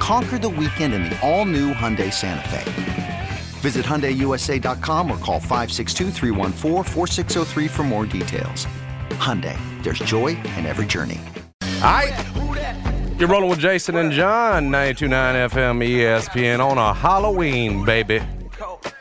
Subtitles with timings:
[0.00, 3.28] Conquer the weekend in the all new Hyundai Santa Fe.
[3.60, 6.10] Visit HyundaiUSA.com or call 562
[7.68, 8.66] for more details.
[9.10, 11.20] Hyundai, there's joy in every journey.
[11.62, 12.12] All right.
[13.18, 18.22] You're rolling with Jason and John, 92.9 FM ESPN on a Halloween, baby.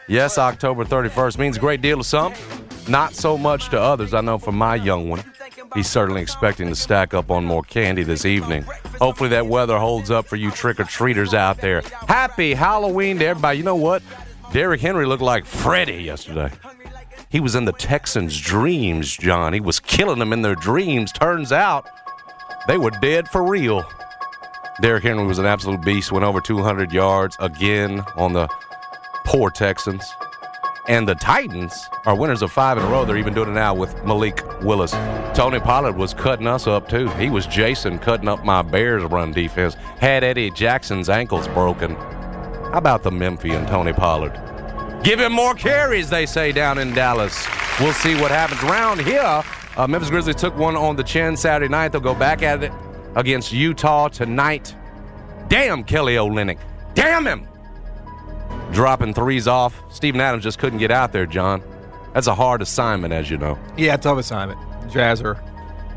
[0.10, 2.34] Yes, October 31st means a great deal of some,
[2.90, 4.14] not so much to others.
[4.14, 5.24] I know for my young one,
[5.74, 8.66] he's certainly expecting to stack up on more candy this evening.
[9.00, 11.82] Hopefully that weather holds up for you trick-or-treaters out there.
[12.08, 13.58] Happy Halloween to everybody.
[13.58, 14.02] You know what?
[14.52, 16.52] Derrick Henry looked like Freddy yesterday.
[17.30, 19.54] He was in the Texans' dreams, John.
[19.54, 21.12] He was killing them in their dreams.
[21.12, 21.88] Turns out
[22.68, 23.86] they were dead for real.
[24.82, 28.48] Derrick Henry was an absolute beast, went over 200 yards again on the
[29.26, 30.12] poor Texans.
[30.88, 33.06] And the Titans are winners of five in a row.
[33.06, 34.92] They're even doing it now with Malik Willis.
[35.36, 37.08] Tony Pollard was cutting us up, too.
[37.10, 39.76] He was Jason cutting up my Bears run defense.
[40.00, 41.96] Had Eddie Jackson's ankles broken.
[41.96, 44.34] How about the Memphis and Tony Pollard?
[45.04, 47.48] Give him more carries, they say down in Dallas.
[47.80, 48.62] We'll see what happens.
[48.64, 49.44] Around here,
[49.78, 51.94] uh, Memphis Grizzlies took one on the chin Saturday night.
[51.94, 52.72] They'll go back at it
[53.16, 54.76] against Utah tonight.
[55.48, 56.60] Damn Kelly Olynyk.
[56.94, 57.49] Damn him.
[58.72, 59.82] Dropping threes off.
[59.92, 61.64] Steven Adams just couldn't get out there, John.
[62.14, 63.58] That's a hard assignment, as you know.
[63.78, 64.60] Yeah, tough assignment.
[64.92, 65.42] Jazz are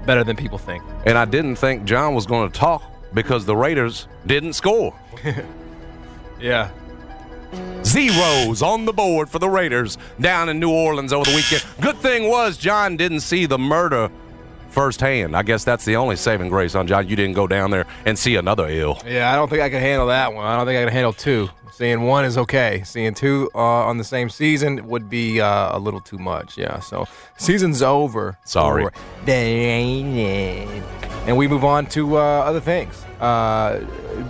[0.06, 0.82] better than people think.
[1.06, 2.82] And I didn't think John was going to talk
[3.14, 4.94] because the Raiders didn't score.
[6.40, 6.72] Yeah.
[7.84, 11.64] Zeros on the board for the Raiders down in New Orleans over the weekend.
[11.80, 14.10] Good thing was John didn't see the murder
[14.72, 15.36] firsthand.
[15.36, 17.08] I guess that's the only saving grace on John.
[17.08, 18.98] You didn't go down there and see another ill.
[19.06, 20.44] Yeah, I don't think I can handle that one.
[20.44, 21.48] I don't think I can handle two.
[21.72, 22.82] Seeing one is okay.
[22.84, 26.58] Seeing two uh, on the same season would be uh, a little too much.
[26.58, 27.06] Yeah, so
[27.38, 28.38] season's over.
[28.44, 28.84] Sorry.
[28.84, 28.92] for
[31.26, 33.04] And we move on to uh, other things.
[33.20, 33.80] Uh,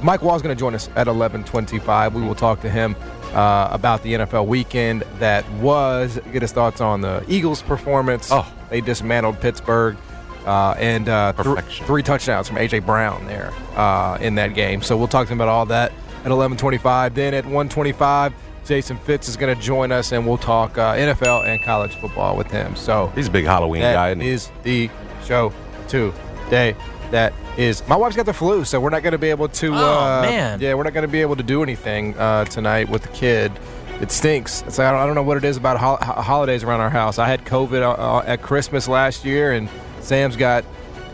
[0.02, 2.12] Mike Wahle's going to join us at 11:25.
[2.12, 2.94] We will talk to him
[3.32, 6.20] uh, about the NFL weekend that was.
[6.32, 8.28] Get his thoughts on the Eagles' performance.
[8.31, 8.47] Oh.
[8.70, 9.97] they dismantled Pittsburgh.
[10.44, 14.82] Uh, and uh, th- three touchdowns from AJ Brown there uh, in that game.
[14.82, 15.92] So we'll talk to him about all that
[16.25, 17.14] at 11:25.
[17.14, 18.32] Then at 1:25,
[18.64, 22.36] Jason Fitz is going to join us, and we'll talk uh, NFL and college football
[22.36, 22.75] with him.
[22.76, 24.91] So He's a big Halloween guy, that isn't the
[25.25, 25.52] show
[25.88, 26.75] today.
[27.10, 29.75] That is my wife's got the flu, so we're not going to be able to.
[29.75, 30.60] Oh, uh, man.
[30.60, 33.52] Yeah, we're not going to be able to do anything uh, tonight with the kid.
[34.00, 34.62] It stinks.
[34.62, 36.91] It's, I, don't, I don't know what it is about ho- ho- holidays around our
[36.91, 37.19] house.
[37.19, 39.69] I had COVID uh, uh, at Christmas last year, and
[40.02, 40.64] Sam's got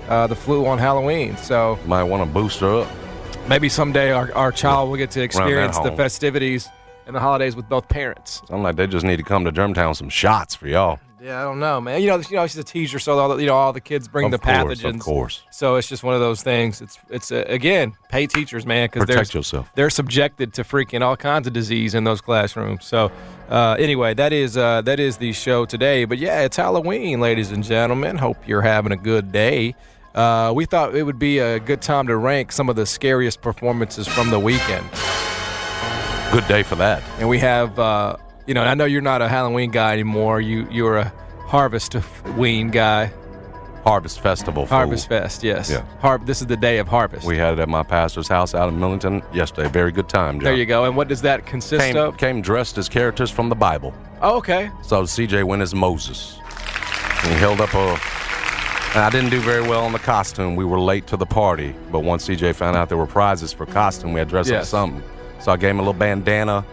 [0.08, 1.36] uh, the flu on Halloween.
[1.36, 2.88] So Might want to boost her up.
[3.48, 6.68] maybe someday our, our child will get to experience the festivities
[7.06, 8.42] and the holidays with both parents.
[8.48, 10.98] Sound like they just need to come to Germantown some shots for y'all.
[11.20, 12.00] Yeah, I don't know, man.
[12.00, 14.06] You know, you know, she's a teacher, so all the, you know all the kids
[14.06, 14.94] bring Of the course, pathogens.
[14.94, 15.42] of course.
[15.50, 16.80] So it's just one of those things.
[16.80, 19.68] It's it's uh, again, pay teachers, man, because they're Protect yourself.
[19.74, 22.84] they're subjected to freaking all kinds of disease in those classrooms.
[22.84, 23.10] So
[23.48, 26.04] uh, anyway, that is uh, that is the show today.
[26.04, 28.16] But yeah, it's Halloween, ladies and gentlemen.
[28.16, 29.74] Hope you're having a good day.
[30.14, 33.40] Uh, we thought it would be a good time to rank some of the scariest
[33.40, 34.88] performances from the weekend.
[36.32, 37.02] Good day for that.
[37.18, 38.16] And we have, uh,
[38.46, 40.40] you know, I know you're not a Halloween guy anymore.
[40.40, 41.12] You you're a
[41.46, 41.96] Harvest
[42.36, 43.12] Ween guy.
[43.84, 44.66] Harvest Festival.
[44.66, 44.76] fool.
[44.76, 45.70] Harvest Fest, yes.
[45.70, 45.82] Yeah.
[46.00, 47.26] Har- this is the day of harvest.
[47.26, 49.68] We had it at my pastor's house out in Millington yesterday.
[49.68, 50.44] Very good time, John.
[50.44, 50.84] there you go.
[50.84, 52.16] And what does that consist Came, of?
[52.16, 53.94] came dressed as characters from the Bible.
[54.20, 54.70] Oh, okay.
[54.82, 56.38] So CJ went as Moses.
[57.22, 57.98] And he held up a.
[58.94, 60.56] And I didn't do very well on the costume.
[60.56, 63.66] We were late to the party, but once CJ found out there were prizes for
[63.66, 65.02] costume, we had to dress up something.
[65.40, 66.64] So I gave him a little bandana.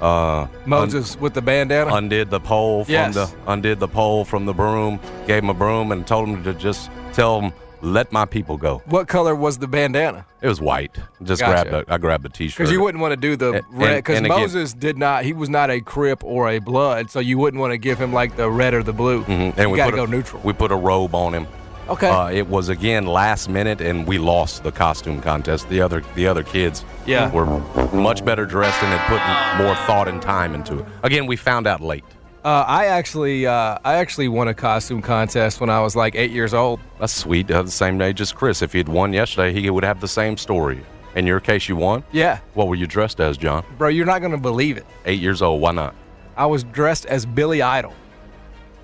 [0.00, 1.94] Uh, Moses with the bandana.
[1.94, 3.14] undid the pole from Yes.
[3.14, 6.52] the undid the pole from the broom, gave him a broom, and told him to
[6.52, 10.26] just tell him, "Let my people go." what color was the bandana?
[10.42, 10.98] It was white.
[11.24, 11.70] Just Gotcha.
[11.70, 12.58] grabbed a, I grabbed a t-shirt.
[12.58, 13.96] Because you wouldn't want to do the And- red.
[13.96, 15.24] Because and again- Moses did not.
[15.24, 18.12] He was not a Crip or a Blood, so you wouldn't want to give him
[18.12, 19.24] like the red or the blue.
[19.24, 19.30] Mhm.
[19.56, 20.40] And you we got to go neutral.
[20.44, 21.46] We put a robe on him.
[21.88, 22.08] Okay.
[22.08, 25.68] Uh, it was again last minute, and we lost the costume contest.
[25.68, 27.30] The other the other kids Yeah.
[27.32, 27.46] were
[27.92, 30.86] much better dressed and had put more thought and time into it.
[31.02, 32.04] Again, we found out late.
[32.44, 36.30] Uh, I actually, uh, I actually won a costume contest when I was like eight
[36.30, 36.78] years old.
[37.00, 37.50] That's sweet.
[37.50, 38.62] Uh, the same age as Chris.
[38.62, 40.80] If he'd won yesterday, he would have the same story.
[41.16, 42.04] In your case, you won.
[42.12, 43.64] Yeah, What were you dressed as, John?
[43.78, 44.86] bro, you're not gonna believe it.
[45.06, 45.60] Eight years old.
[45.60, 45.94] Why not?
[46.36, 47.94] I was dressed as Billy Idol.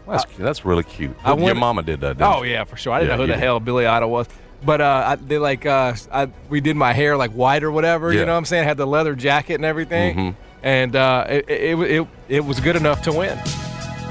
[0.08, 1.16] That's that's really cute.
[1.24, 2.18] I Your mama did that.
[2.18, 2.50] Didn't Oh she?
[2.50, 2.92] yeah, for sure.
[2.92, 4.26] I didn't Yeah, know who the you- hell Billy Idol was,
[4.64, 8.12] but uh, I, they like uh, I, we did my hair like white or whatever.
[8.12, 8.20] Yeah.
[8.20, 8.64] You know what I'm saying?
[8.64, 10.34] I had the leather jacket and everything, Mhm.
[10.62, 13.38] and uh, it, it, it it was good enough to win.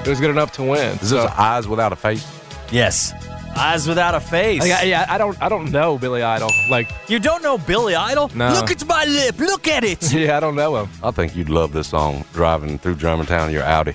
[0.04, 0.98] It was good enough to win.
[1.00, 2.26] Is So- this eyes without a face?
[2.72, 3.14] Yes.
[3.56, 4.62] Eyes without a face.
[4.62, 6.50] Like, I- yeah, I don't I don't know Billy Idol.
[6.70, 8.32] Like, You don't know Billy Idol?
[8.34, 8.54] No.
[8.54, 9.38] Look at my lip.
[9.40, 10.12] Look at it.
[10.14, 10.90] yeah, I don't know him.
[11.04, 13.94] I think you'd love this song driving through Germantown in your Audi.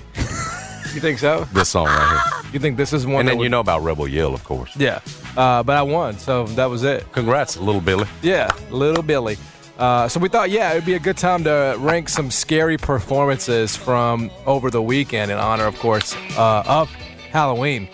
[0.97, 1.43] You think so?
[1.53, 2.51] This song right here.
[2.53, 3.19] You think this is one?
[3.19, 4.75] And then you know about Rebel Yell, of course.
[4.75, 4.99] Yeah,
[5.35, 7.05] uh, but I won, so that was it.
[7.11, 8.07] Congrats, little Billy.
[8.23, 9.37] Yeah, little Billy.
[9.77, 13.75] Uh, so we thought, yeah, it'd be a good time to rank some scary performances
[13.75, 16.89] from over the weekend in honor, of course, uh, of
[17.31, 17.87] Halloween.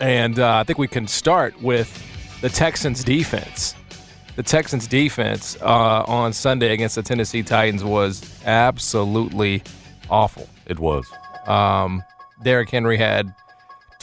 [0.00, 1.90] And uh, I think we can start with
[2.40, 3.74] the Texans defense.
[4.36, 9.62] The Texans defense uh, on Sunday against the Tennessee Titans was absolutely
[10.08, 10.48] awful.
[10.64, 11.06] It was.
[11.46, 12.02] Um,
[12.42, 13.34] Derrick Henry had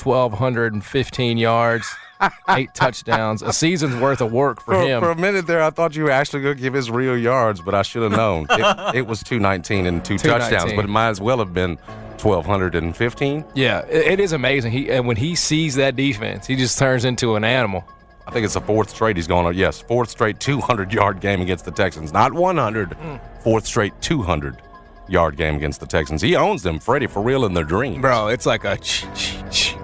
[0.01, 1.95] 1,215 yards,
[2.49, 5.01] eight touchdowns, a season's worth of work for, him.
[5.01, 7.61] For a minute there, I thought you were actually going to give his real yards,
[7.61, 8.47] but I should have known.
[8.49, 10.39] it, it was 219 and two 219.
[10.59, 11.77] touchdowns, but it might as well have been
[12.21, 13.45] 1,215.
[13.53, 14.71] Yeah, it, it is amazing.
[14.71, 17.83] He and when he sees that defense, he just turns into an animal.
[18.25, 19.53] I think it's the fourth straight he's going on.
[19.55, 22.13] Yes, fourth straight 200 yard game against the Texans.
[22.13, 23.19] Not 100, Mm.
[23.43, 24.61] fourth straight 200
[25.07, 26.21] yard game against the Texans.
[26.21, 27.99] He owns them, Freddy, for real in their dreams.
[28.01, 28.77] Bro, it's like a.
[28.81, 29.75] ch- ch- ch-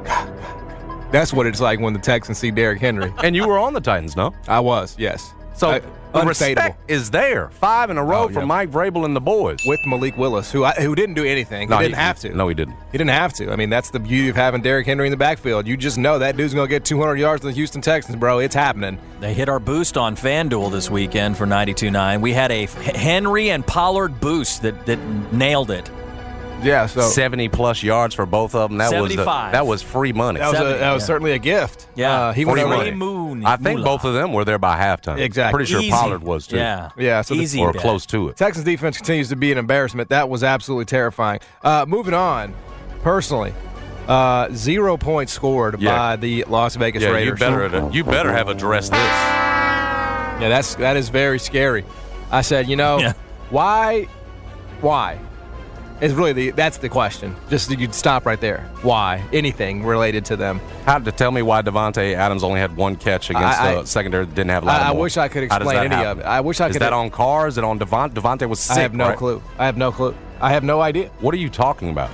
[1.12, 3.14] That's what it's like when the Texans see Derrick Henry.
[3.24, 4.34] And you were on the Titans, no?
[4.48, 5.34] I was, yes.
[5.56, 5.82] So I-
[6.14, 7.50] the respect is there.
[7.50, 8.46] Five in a row Oh, from yeah.
[8.46, 9.60] Mike Vrabel and the boys.
[9.66, 11.70] With Malik Willis, who I, who didn't do anything.
[11.70, 12.30] No, he didn't have to.
[12.34, 12.76] No, he didn't.
[12.92, 13.52] He didn't have to.
[13.52, 15.68] I mean, that's the beauty of having Derrick Henry in the backfield.
[15.68, 18.40] You just know that dude's going to get 200 yards in the Houston Texans, bro.
[18.40, 18.98] It's happening.
[19.20, 22.22] They hit our boost on FanDuel this weekend for 92.9.
[22.22, 25.00] We had a Henry and Pollard boost that, that
[25.32, 25.90] nailed it.
[26.62, 28.78] Yeah, so 70 plus yards for both of them.
[28.80, 29.52] That was the- 75.
[29.54, 30.40] that was free money.
[30.40, 31.08] that was, a, that was yeah.
[31.08, 31.88] certainly a gift.
[31.96, 32.12] Yeah.
[32.28, 32.76] Uh, he went Free over.
[32.78, 32.92] money.
[32.92, 33.46] moon.
[33.46, 33.86] I think moolah.
[33.86, 35.20] both of them were there by halftime.
[35.20, 35.58] Exactly.
[35.58, 35.92] Pretty sure Easy.
[35.92, 36.58] Pollard was too.
[36.58, 36.90] Yeah.
[36.98, 37.82] Yeah, so the- Easy Or bet.
[37.82, 38.36] close to it.
[38.38, 40.10] Texans defense continues to be an embarrassment.
[40.10, 41.40] That was absolutely terrifying.
[41.64, 42.54] Uh, moving on,
[43.04, 43.54] personally,
[44.10, 45.96] uh, zero points scored Yeah.
[45.96, 47.40] by the Las Vegas Yeah, you Raiders.
[47.40, 49.00] better you better have addressed this.
[49.00, 51.86] Yeah, that's that is very scary.
[52.32, 53.14] I said, you know, Yeah.
[53.50, 54.08] why,
[54.82, 55.20] why?
[56.02, 57.36] Is really the that's the question.
[57.50, 58.62] Just you'd stop right there.
[58.84, 59.22] Why?
[59.34, 60.62] Anything related to them?
[60.86, 63.86] How to tell me why Davante Adams only had one catch against I- I- the
[63.88, 66.10] secondary that didn't have I, I wish I could explain any happen?
[66.12, 66.26] of it.
[66.26, 66.82] I wish I Is could.
[66.82, 67.56] Is that on cars?
[67.56, 68.14] Is it on Davante?
[68.14, 68.78] Davante was sick.
[68.78, 69.18] I have no right?
[69.18, 69.42] clue.
[69.58, 70.16] I have no clue.
[70.40, 71.10] I have no idea.
[71.20, 72.12] What are you talking about?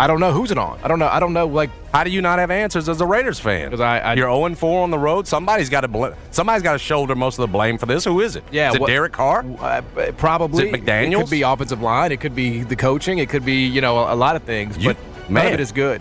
[0.00, 0.78] I don't know who's it on.
[0.82, 1.08] I don't know.
[1.08, 1.46] I don't know.
[1.46, 3.70] Like How do you not have answers as a Raiders fan?
[3.70, 5.26] 'Cause I- I- You're 0 4 on the road.
[5.28, 8.04] Somebody's got to bl- somebody's got to shoulder most of the blame for this.
[8.04, 8.44] Who is it?
[8.50, 9.44] Yeah, is it what- Derek Carr?
[9.60, 9.82] Uh,
[10.16, 10.68] probably.
[10.68, 11.20] Is it McDaniels?
[11.22, 12.12] could be offensive line.
[12.12, 13.18] It could be the coaching.
[13.18, 14.76] It could be you know a, a lot of things.
[14.78, 14.96] You- but
[15.28, 16.00] none of it is good.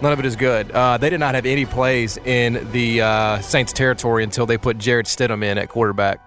[0.00, 0.70] None of it is good.
[0.70, 4.78] Uh, they did not have any plays in the uh, Saints territory until they put
[4.78, 6.20] Jarrett Stidham in at quarterback.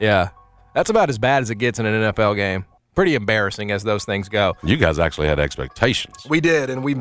[0.00, 0.28] Yeah,
[0.74, 2.66] that's about as bad as it gets in an NFL game.
[2.96, 4.54] Pretty embarrassing as those things go.
[4.64, 6.26] You guys actually had expectations.
[6.28, 6.94] We did, and we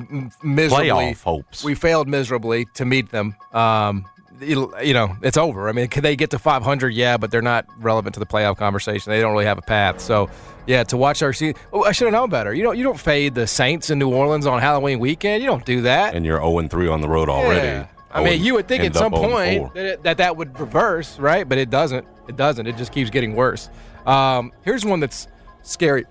[0.43, 1.63] miserably Playoff hopes.
[1.63, 3.35] We failed miserably to meet them.
[3.53, 4.05] Um,
[4.41, 5.69] you know, it's over.
[5.69, 6.89] I mean, can they get to 500?
[6.93, 9.09] Yeah, but they're not relevant to the playoff conversation.
[9.11, 10.01] They don't really have a path.
[10.01, 10.29] So,
[10.67, 12.53] yeah, to watch our season, oh, I should have known better.
[12.53, 15.41] You don't you don't fade the Saints in New Orleans on Halloween weekend.
[15.41, 16.13] You don't do that.
[16.15, 17.67] and you're 0 3 on the road already.
[17.67, 17.87] Yeah.
[18.11, 20.59] I mean, you would think at some point 0 point that, it, that that would
[20.59, 21.47] reverse, right?
[21.47, 22.05] But it doesn't.
[22.27, 22.67] It doesn't.
[22.67, 23.69] It just keeps getting worse.
[24.05, 25.27] Um, here's one that's
[25.65, 26.05] scary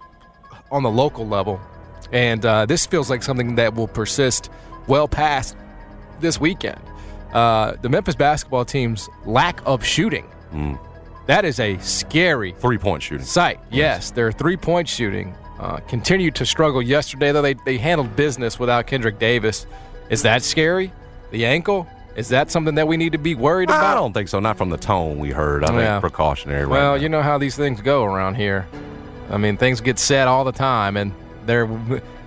[0.70, 1.60] on the local level,
[2.12, 4.50] and uh, this feels like something that will persist
[4.86, 5.56] well past
[6.20, 6.80] this weekend.
[7.32, 10.24] Uh, the Memphis basketball team's lack of shooting.
[10.50, 10.74] Hmm.
[11.26, 13.24] That is a scary three point shooting.
[13.26, 13.58] sight.
[13.70, 18.58] Yes, their three point shooting uh, continued to struggle yesterday, though they, they handled business
[18.58, 19.66] without Kendrick Davis.
[20.10, 20.92] Is that scary?
[21.30, 21.86] The ankle?
[22.14, 23.82] Is that something that we need to be worried about?
[23.84, 24.38] I don't think so.
[24.38, 25.64] Not from the tone we heard.
[25.64, 25.98] I Yeah.
[26.00, 26.66] precautionary.
[26.66, 28.68] well, right you know how these things go around here.
[29.34, 31.12] I mean, things get said all the time, and
[31.44, 31.68] they're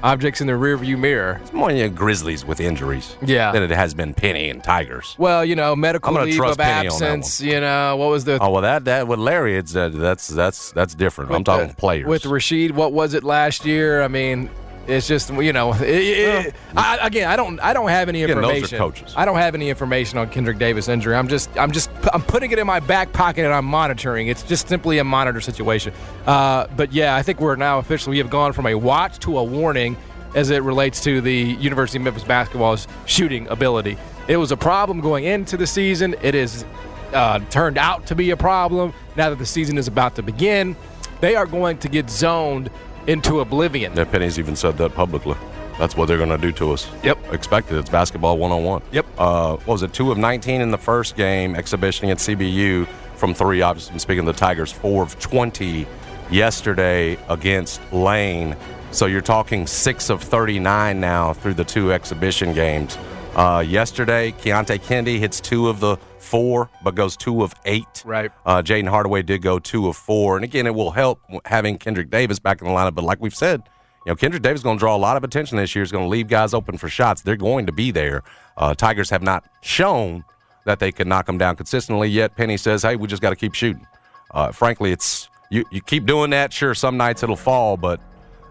[0.04, 1.40] objects in the rearview mirror.
[1.42, 3.16] It's more you know, Grizzlies with injuries.
[3.22, 3.52] Yeah.
[3.52, 5.16] Than it has been Penny and Tigers.
[5.18, 7.42] Well, you know, medical I'm leave trust of Penny on that absence.
[7.42, 10.72] You know, what was the Oh well, that that with Larry, it's uh, that's that's
[10.74, 11.32] that's different.
[11.32, 12.08] I'm talking with- players.
[12.08, 14.02] With Rashid, what was it last year?
[14.02, 14.50] I mean,
[14.88, 15.74] it's just you know.
[15.74, 17.60] It, it, I, again, I don't.
[17.60, 18.77] I don't have any Again, those are information.
[18.77, 19.13] coaches.
[19.15, 21.15] I don't have any information on Kendrick Davis injury.
[21.15, 21.50] I'm just.
[21.58, 21.89] I'm just.
[22.13, 24.27] I'm putting it in my back pocket and I'm monitoring.
[24.27, 25.94] It's just simply a monitor situation.
[26.25, 29.38] Uh, but yeah, I think we're now officially we have gone from a watch to
[29.38, 29.98] a warning
[30.36, 33.98] as it relates to the University of Memphis basketball's shooting ability.
[34.27, 36.15] It was a problem going into the season.
[36.22, 36.65] It is
[37.13, 38.94] uh, turned out to be a problem.
[39.15, 40.75] Now that the season is about to begin,
[41.22, 42.70] they are going to get zoned
[43.08, 43.96] into oblivion.
[43.96, 45.36] Yeah, Penny's even said that publicly.
[45.80, 46.90] That's what they're going to do to us.
[47.04, 47.34] Yep.
[47.34, 47.78] Expected.
[47.78, 48.82] It's basketball 101.
[48.92, 49.06] Yep.
[49.18, 49.94] Uh, what was it?
[49.94, 53.62] Two of 19 in the first game, exhibition against CBU from three.
[53.62, 55.88] Obviously, I'm speaking of the Tigers, four of 20
[56.32, 58.56] yesterday against Lane.
[58.92, 62.98] So you're talking six of 39 now through the two exhibition games.
[63.36, 65.98] Uh, yesterday, Keonte Kennedy hits two of the
[66.28, 68.04] four, but goes two of eight.
[68.06, 68.32] Right.
[68.46, 70.36] Uh, Jayden Hardaway did go two of four.
[70.36, 72.96] And again, it will help having Kendrick Davis back in the lineup.
[72.96, 73.64] But like we've said,
[74.06, 75.84] you know, Kendrick Davis is going to draw a lot of attention this year.
[75.84, 77.22] He's going to leave guys open for shots.
[77.22, 78.24] They're going to be there.
[78.56, 80.24] Uh, Tigers have not shown
[80.66, 82.36] that they can knock them down consistently yet.
[82.36, 83.88] Penny says, hey, we just got to keep shooting.
[84.32, 86.52] Uh, frankly, it's you, you keep doing that.
[86.52, 88.02] Sure, some nights it'll fall, but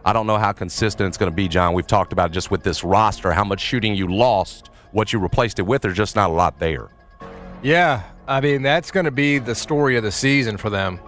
[0.05, 1.75] I don't know how consistent it's going to be, John.
[1.75, 5.59] We've talked about just with this roster, how much shooting you lost, what you replaced
[5.59, 5.83] it with.
[5.83, 6.89] There's just not a lot there.
[7.67, 11.01] Yeah, I mean that's going to be the story of the season for them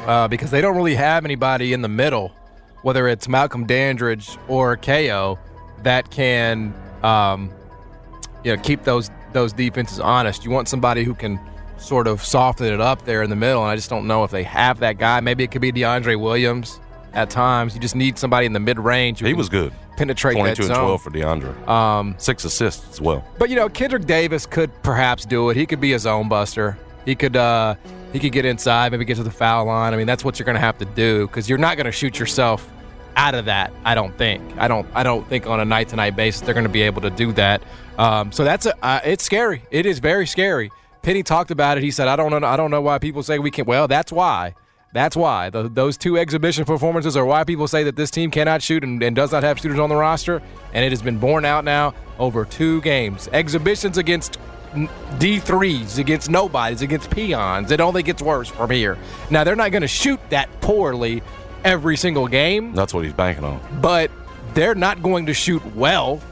[0.00, 2.32] uh, because they don't really have anybody in the middle,
[2.80, 5.38] whether it's Malcolm Dandridge or KO,
[5.82, 7.52] that can um,
[8.44, 10.42] you know keep those those defenses honest.
[10.42, 11.38] You want somebody who can
[11.76, 14.30] sort of soften it up there in the middle, and I just don't know if
[14.30, 15.20] they have that guy.
[15.20, 16.80] Maybe it could be DeAndre Williams
[17.12, 17.74] at times.
[17.74, 19.20] You just need somebody in the mid range.
[19.20, 19.70] He was good.
[19.96, 21.68] Penetrate 22 that and 12 for DeAndre.
[21.68, 23.24] Um, Six assists as well.
[23.38, 25.56] but you know, Kendrick Davis could perhaps do it.
[25.56, 26.76] He could be a zone buster.
[27.04, 27.76] He could uh,
[28.12, 29.94] he could get inside, maybe get to the foul line.
[29.94, 31.92] I mean, that's what you're going to have to do because you're not going to
[31.92, 32.68] shoot yourself
[33.16, 33.72] out of that.
[33.84, 34.42] I don't think.
[34.58, 34.86] I don't.
[34.94, 37.10] I don't think on a night to night basis they're going to be able to
[37.10, 37.62] do that.
[37.98, 38.76] Um, so that's a.
[38.84, 39.62] Uh, it's scary.
[39.70, 40.70] It is very scary.
[41.02, 41.84] Penny talked about it.
[41.84, 42.46] He said, "I don't know.
[42.46, 44.54] I don't know why people say we can't." Well, that's why.
[44.96, 48.62] That's why the, those two exhibition performances are why people say that this team cannot
[48.62, 50.40] shoot and, and does not have shooters on the roster,
[50.72, 53.28] and it has been borne out now over two games.
[53.30, 54.38] Exhibitions against
[55.18, 57.70] D threes, against nobodies, against peons.
[57.70, 58.96] It only gets worse from here.
[59.30, 61.22] Now they're not going to shoot that poorly
[61.62, 63.60] every single game, That's what he's banking on.
[63.82, 64.10] but
[64.54, 66.22] they're not going to shoot well.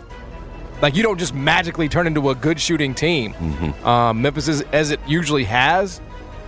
[0.80, 3.35] Like you don't just magically turn into a good shooting team.
[3.85, 6.00] Um, Memphis, is, as it usually has,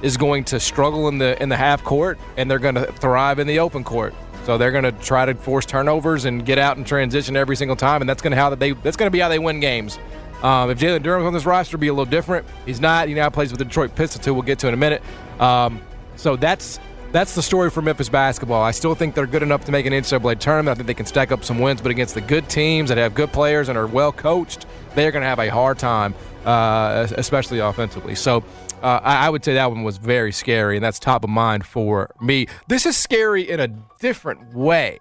[0.02, 3.38] is going to struggle in the in the half court, and they're going to thrive
[3.38, 4.14] in the open court.
[4.44, 7.76] So they're going to try to force turnovers and get out and transition every single
[7.76, 9.98] time, and that's going to how they that's going to be how they win games.
[10.42, 12.46] Um, if Jalen Duren's on this roster, be a little different.
[12.64, 13.08] He's not.
[13.08, 15.02] He now plays with the Detroit Pistons, who we'll get to in a minute.
[15.40, 15.80] Um,
[16.16, 16.78] so that's
[17.12, 18.62] that's the story for Memphis basketball.
[18.62, 20.74] I still think they're good enough to make an NCAA tournament.
[20.74, 23.14] I think they can stack up some wins, but against the good teams that have
[23.14, 27.60] good players and are well coached, they're going to have a hard time, uh, especially
[27.60, 28.14] offensively.
[28.14, 28.44] So
[28.82, 31.66] uh, I, I would say that one was very scary, and that's top of mind
[31.66, 32.46] for me.
[32.68, 33.68] This is scary in a
[34.00, 34.98] different way.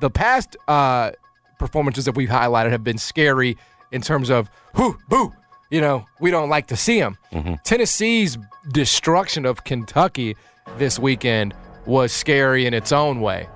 [0.00, 1.12] The past uh,
[1.58, 3.56] performances that we've highlighted have been scary
[3.92, 5.32] in terms of whoo, boo,
[5.70, 7.16] you know, we don't like to see them.
[7.64, 8.36] Tennessee's
[8.72, 10.36] destruction of Kentucky
[10.78, 11.54] this weekend
[11.86, 13.48] was scary in its own way.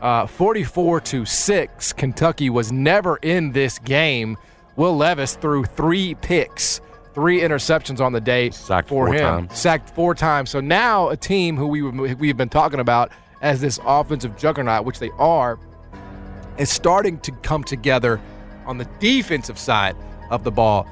[0.00, 4.36] Uh, 44 to 6, Kentucky was never in this game.
[4.76, 6.80] Will Levis threw three picks,
[7.14, 9.20] three interceptions on the day Sacked for four him.
[9.48, 9.58] times.
[9.58, 10.50] Sacked four times.
[10.50, 14.98] So now a team who we we've been talking about as this offensive juggernaut, which
[14.98, 15.58] they are,
[16.58, 18.20] is starting to come together
[18.66, 19.96] on the defensive side
[20.30, 20.86] of the ball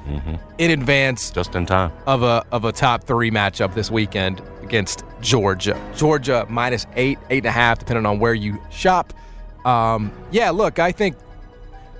[0.59, 1.91] in advance Just in time.
[2.05, 5.79] of a of a top three matchup this weekend against Georgia.
[5.95, 9.13] Georgia minus eight, eight and a half, depending on where you shop.
[9.65, 11.15] Um, yeah, look, I think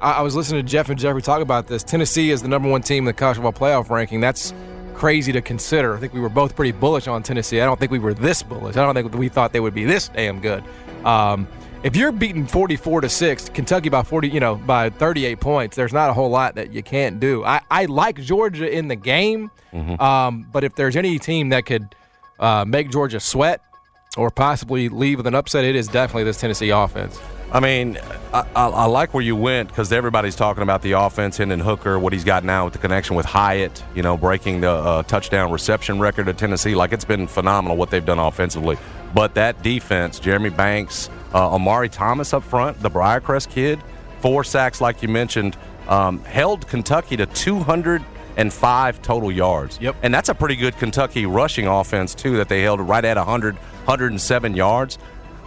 [0.02, 1.84] I, I was listening to Jeff and Jeffrey talk about this.
[1.84, 4.20] Tennessee is the number one team in the college football playoff ranking.
[4.20, 4.54] That's
[4.94, 5.96] crazy to consider.
[5.96, 7.62] I think we were both pretty bullish on Tennessee.
[7.62, 8.78] I don't think we were this bullish.
[8.78, 10.64] I don't think we thought they would be this damn good.
[11.06, 11.48] Um,
[11.84, 15.94] if you're beating 44 to 6 kentucky by 40 you know by 38 points there's
[15.94, 19.50] not a whole lot that you can't do i, I like georgia in the game
[20.00, 21.96] um, but if there's any team that could
[22.40, 23.62] uh, make georgia sweat
[24.16, 27.20] or possibly leave with an upset it is definitely this tennessee offense
[27.54, 27.98] I mean,
[28.34, 32.00] I, I, I like where you went because everybody's talking about the offense, Hendon Hooker,
[32.00, 35.52] what he's got now with the connection with Hyatt, you know, breaking the uh, touchdown
[35.52, 36.76] reception record at Tennessee.
[36.76, 38.78] Like, it's been phenomenal what they've done offensively.
[39.14, 43.82] But that defense, Jeremy Banks, uh, Omari Thomas up front, the Briarcrest kid,
[44.22, 45.58] four sacks, like you mentioned,
[45.90, 49.78] um, held Kentucky to 205 total yards.
[49.82, 49.98] Yep.
[50.04, 53.56] And that's a pretty good Kentucky rushing offense, too, that they held right at 100,
[53.56, 54.98] 107 yards.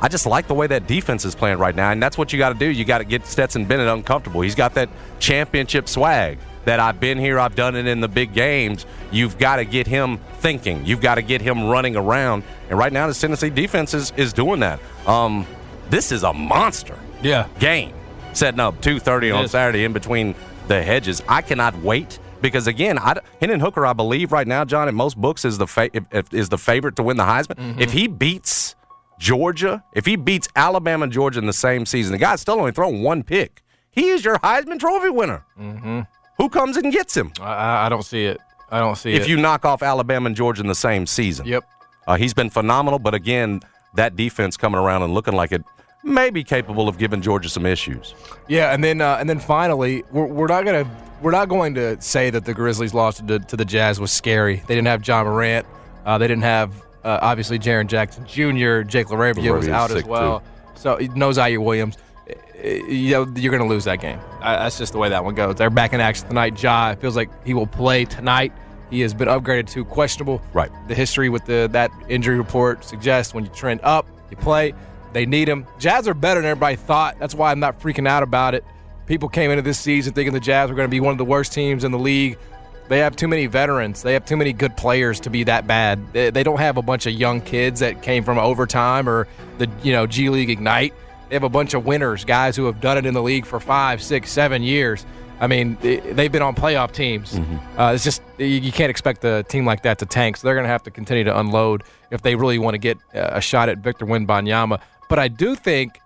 [0.01, 2.39] I just like the way that defense is playing right now, and that's what you
[2.39, 2.67] got to do.
[2.67, 4.41] You got to get Stetson Bennett uncomfortable.
[4.41, 8.33] He's got that championship swag that I've been here, I've done it in the big
[8.33, 8.87] games.
[9.11, 10.85] You've got to get him thinking.
[10.87, 12.43] You've got to get him running around.
[12.71, 14.81] And right now, the Tennessee defense is, is doing that.
[15.07, 15.47] Um,
[15.91, 17.95] this is a monster yeah game
[18.33, 19.51] setting up 2.30 on is.
[19.51, 20.35] Saturday in between
[20.69, 21.23] the hedges.
[21.29, 25.17] I cannot wait because again, I, Hendon Hooker, I believe right now, John, in most
[25.17, 27.57] books is the fa- if, if, is the favorite to win the Heisman.
[27.57, 27.81] Mm-hmm.
[27.81, 28.75] If he beats
[29.19, 32.73] Georgia, if he beats Alabama and Georgia in the same season, the guy's still only
[32.73, 33.63] thrown one pick.
[33.91, 35.45] He is your Heisman Trophy winner.
[35.59, 36.01] Mm-hmm.
[36.39, 38.41] Who comes and gets him I- I, don't see it.
[38.71, 39.23] I don't see it.
[39.23, 41.47] if you knock off Alabama and Georgia in the same season?
[41.47, 41.65] Yep.
[42.07, 43.61] Uh, he's been phenomenal, but again,
[43.95, 45.63] that defense coming around and looking like it
[46.03, 48.15] may be capable of giving Georgia some issues.
[48.49, 50.91] Yeah, and then uh, and then finally, we're, we're not gonna
[51.23, 54.57] we're not going to say that the Grizzlies lost to, to the Jazz was scary.
[54.67, 55.67] They didn't have Ja Morant.
[56.05, 56.75] Uh, they didn't have
[57.05, 58.83] uh, obviously Jaren Jackson Jr.
[58.83, 60.43] Jake LaRavia was out as well.
[60.75, 61.97] So no Ziaire Williams.
[62.29, 64.19] Uh, You know, you're going to lose that game.
[64.41, 65.57] That's just the way that one goes.
[65.57, 66.61] They're back in action tonight.
[66.63, 68.53] Ja feels like he will play tonight.
[68.91, 70.41] He has been upgraded to questionable.
[70.53, 70.71] Right.
[70.89, 74.73] The history with the that injury report suggests when you trend up, you play.
[75.13, 75.67] They need him.
[75.79, 77.19] Jazz are better than everybody thought.
[77.19, 78.65] That's why I'm not freaking out about it.
[79.07, 81.25] People came into this season thinking the Jazz were going to be one of the
[81.25, 82.39] worst teams in the league.
[82.89, 84.03] They have too many veterans.
[84.03, 86.13] They have too many good players to be that bad.
[86.13, 89.27] They, they don't have a bunch of young kids that came from overtime or
[89.59, 90.93] the you know G League Ignite.
[91.29, 93.59] They have a bunch of winners, guys who have done it in the league for
[93.59, 95.07] five, six, seven years.
[95.41, 97.35] I mean, they- they've been on playoff teams.
[97.79, 100.37] Uh, it's just you, can't expect a team like that to tank.
[100.37, 102.99] So they're going to have to continue to unload if they really want to get
[103.15, 104.81] a shot at Victor Wembanyama.
[105.09, 105.99] But I do think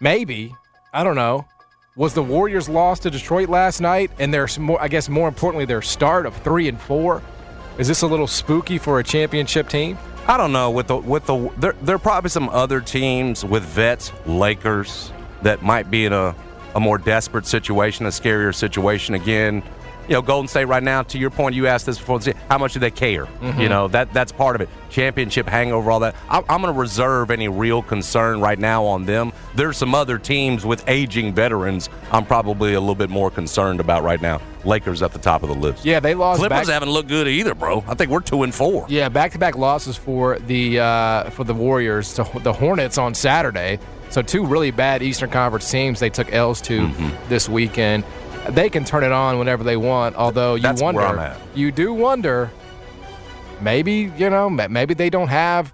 [0.00, 0.54] maybe
[0.92, 1.46] I don't know.
[2.00, 4.80] Was the Warriors loss to Detroit last night, and their more?
[4.80, 7.22] I guess more importantly, their start of three and four.
[7.76, 9.98] Is this a little spooky for a championship team?
[10.26, 13.64] I don't know with the with the there there are probably some other teams with
[13.64, 16.34] vets, Lakers, that might be in a
[16.74, 19.14] a more desperate situation, a scarier situation.
[19.14, 19.62] Again,
[20.08, 21.02] you know, Golden State right now.
[21.02, 22.18] To your point, you asked this before.
[22.48, 23.24] How much do they care?
[23.42, 23.68] You mm-hmm.
[23.68, 24.70] know that that's part of it.
[24.88, 26.16] Championship hangover, all that.
[26.30, 29.29] I, I'm going to reserve any real concern right now on them.
[29.54, 31.88] There's some other teams with aging veterans.
[32.12, 34.40] I'm probably a little bit more concerned about right now.
[34.64, 35.84] Lakers at the top of the list.
[35.84, 36.38] Yeah, they lost.
[36.40, 37.82] Clippers back- haven't looked good either, bro.
[37.88, 38.86] I think we're two and four.
[38.88, 43.78] Yeah, back-to-back losses for the uh, for the Warriors to the Hornets on Saturday.
[44.10, 47.28] So two really bad Eastern Conference teams they took L's to Mm-hmm.
[47.28, 48.04] this weekend.
[48.50, 50.16] They can turn it on whenever they want.
[50.16, 51.38] Although you That's where wonder, I'm at.
[51.54, 52.50] you do wonder,
[53.60, 55.72] maybe you know, maybe they don't have.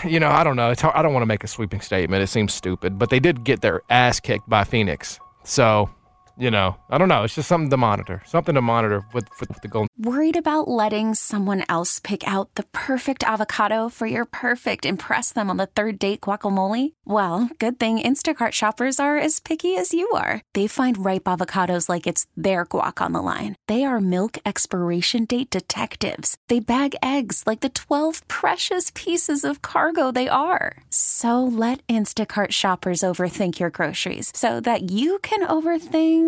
[0.04, 0.70] You know, I don't know.
[0.70, 2.22] It's hard, I don't want to make a sweeping statement.
[2.22, 5.18] It seems stupid, but they did get their ass kicked by Phoenix.
[5.44, 5.90] So,
[6.38, 7.24] you know, I don't know.
[7.24, 8.22] It's just something to monitor.
[8.24, 9.88] Something to monitor with, with the Golden.
[9.98, 15.50] Worried about letting someone else pick out the perfect avocado for your perfect impress them
[15.50, 16.92] on the third date guacamole?
[17.04, 20.40] Well, good thing Instacart shoppers are as picky as you are.
[20.54, 23.56] They find ripe avocados like it's their guac on the line.
[23.66, 26.36] They are milk expiration date detectives.
[26.46, 30.76] They bag eggs like the 12 precious pieces of cargo they are.
[30.90, 36.27] So let Instacart shoppers overthink your groceries so that you can overthink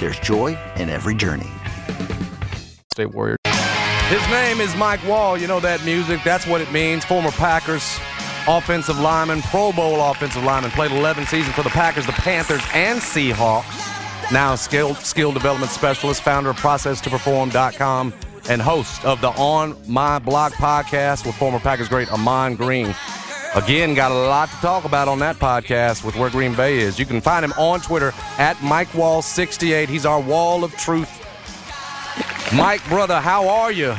[0.00, 1.50] there's joy in every journey.
[2.92, 3.38] State Warriors.
[4.08, 5.40] His name is Mike Wahle.
[5.40, 6.20] You know that music.
[6.24, 7.04] That's what it means.
[7.04, 7.98] Former Packers
[8.46, 10.70] offensive lineman, Pro Bowl offensive lineman.
[10.70, 14.32] Played 11 seasons for the Packers, the Panthers, and Seahawks.
[14.32, 18.14] Now a skill, skill development specialist, founder of ProcessToPerform.com,
[18.48, 22.94] and host of the On My Block podcast with former Packers great Ahman Green.
[23.54, 26.98] Again, got a lot to talk about on that podcast with where Green Bay is.
[26.98, 29.86] You can find him on Twitter at Mike Wahle68.
[29.86, 31.08] He's our wall of truth.
[32.52, 33.94] Mike, brother, how are you?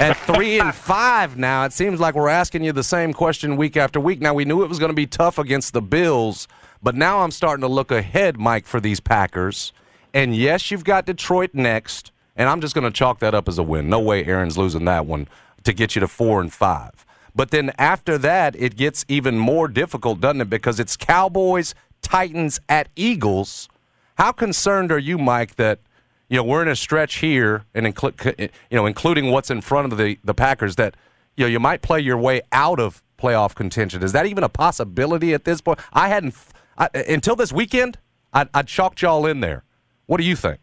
[0.00, 3.76] At three and five now, it seems like we're asking you the same question week
[3.76, 4.20] after week.
[4.20, 6.48] Now, we knew it was going to be tough against the Bills,
[6.82, 9.72] but now I'm starting to look ahead, Mike, for these Packers.
[10.12, 13.58] And yes, you've got Detroit next, and I'm just going to chalk that up as
[13.58, 13.88] a win.
[13.88, 15.28] No way Aaron's losing that one
[15.62, 17.06] to get you to four and five.
[17.34, 20.50] But then after that, it gets even more difficult, doesn't it?
[20.50, 23.68] Because it's Cowboys, Titans at Eagles.
[24.16, 25.80] How concerned are you, Mike, that
[26.28, 29.60] you know we're in a stretch here, and inclu- eh, you know, including what's in
[29.60, 30.96] front of the the Packers, that
[31.36, 34.02] you know you might play your way out of playoff contention.
[34.02, 35.78] Is that even a possibility at this point?
[35.92, 36.34] I hadn't
[36.78, 37.98] I, until this weekend.
[38.32, 39.64] I, I chalked y'all in there.
[40.06, 40.60] What do you think?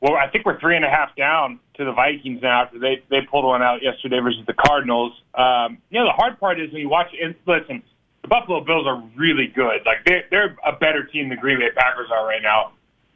[0.00, 3.02] Well, I think we're three and a half down to the Vikings now after they
[3.10, 5.12] they pulled one out yesterday versus the Cardinals.
[5.34, 7.08] Um, you know, the hard part is when you watch.
[7.20, 7.82] And listen,
[8.22, 9.84] the Buffalo Bills are really good.
[9.84, 12.72] Like they're they're a better team than Green Bay Packers are right now.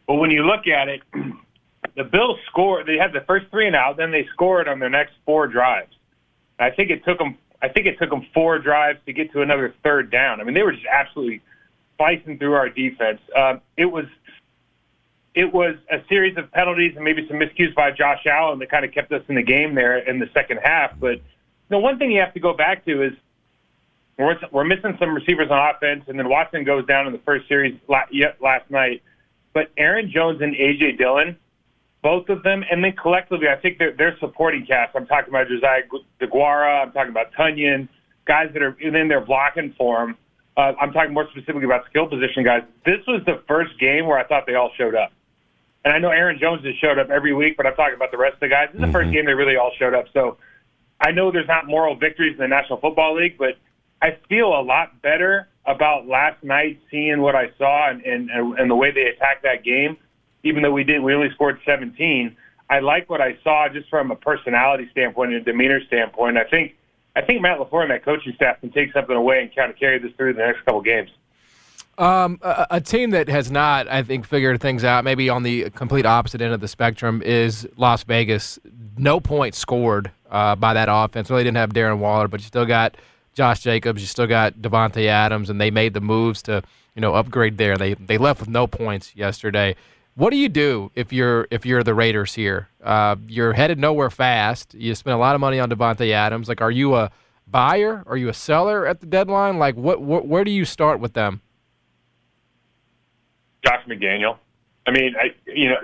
[0.07, 1.01] But when you look at it,
[1.97, 2.87] the Bills scored.
[2.87, 5.95] They had the first three and out, then they scored on their next four drives.
[6.59, 7.39] I think it took them.
[7.63, 10.41] I think it took them four drives to get to another third down.
[10.41, 11.41] I mean, they were just absolutely
[11.97, 13.21] slicing through our defense.
[13.35, 14.05] Uh, it was
[15.35, 18.85] it was a series of penalties and maybe some miscues by Josh Allen that kind
[18.85, 20.93] of kept us in the game there in the second half.
[20.99, 21.21] But
[21.75, 23.13] know, one thing you have to go back to is
[24.19, 27.49] we're, we're missing some receivers on offense, and then Watson goes down in the first
[27.49, 29.03] series last night.
[29.53, 31.37] But Aaron Jones and AJ Dillon,
[32.03, 34.95] both of them, and then collectively, I think they're, they're supporting cast.
[34.95, 35.83] I'm talking about Josiah
[36.21, 36.83] Deguara.
[36.83, 37.89] I'm talking about Tonyan,
[38.25, 40.17] guys that are in there blocking for him.
[40.57, 42.63] Uh, I'm talking more specifically about skill position guys.
[42.87, 45.13] This was the first game where I thought they all showed up.
[45.85, 48.19] And I know Aaron Jones has showed up every week, but I'm talking about the
[48.19, 48.69] rest of the guys.
[48.69, 48.93] This is the mm-hmm.
[48.93, 50.07] first game they really all showed up.
[50.13, 50.39] So
[51.01, 53.59] I know there's not moral victories in the National Football League, but
[54.01, 58.71] I feel a lot better about last night seeing what I saw and, and, and
[58.71, 59.97] the way they attacked that game.
[60.43, 62.37] Even though we didn't, we only scored 17.
[62.69, 66.37] I like what I saw just from a personality standpoint and a demeanor standpoint.
[66.37, 66.75] I think
[67.17, 69.79] I think Matt LaFleur and that coaching staff can take something away and kind of
[69.79, 71.11] carry this through the next couple games.
[71.97, 75.71] Um, a, a, team that has not, I think, figured things out, maybe on the
[75.71, 78.59] complete opposite end of the spectrum, is Las Vegas.
[78.97, 81.31] No points scored uh, by that offense.
[81.31, 82.97] Really didn't have Darren Waller, but you still got
[83.35, 84.01] Josh Jacobs.
[84.01, 86.63] You still got Davante Adams, and they made the moves to,
[86.97, 87.77] you know, upgrade there.
[87.77, 89.77] They they left with no points yesterday.
[90.17, 92.69] What do you do if you're if you're the Raiders here?
[92.83, 94.75] Uh, you're headed nowhere fast.
[94.75, 96.49] You spent a lot of money on Davante Adams.
[96.49, 97.11] Like, are you a
[97.47, 98.03] buyer?
[98.07, 99.59] Are you a seller at the deadline?
[99.59, 101.41] Like, what, what where do you start with them?
[103.65, 104.39] Josh McDaniel.
[104.87, 105.77] I mean, I you know,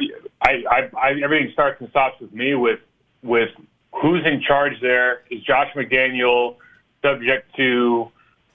[0.42, 2.80] I, I, I everything starts and stops with me with
[3.22, 3.50] with
[3.92, 5.22] who's in charge there.
[5.30, 6.56] Is Josh McDaniel
[7.02, 8.10] subject to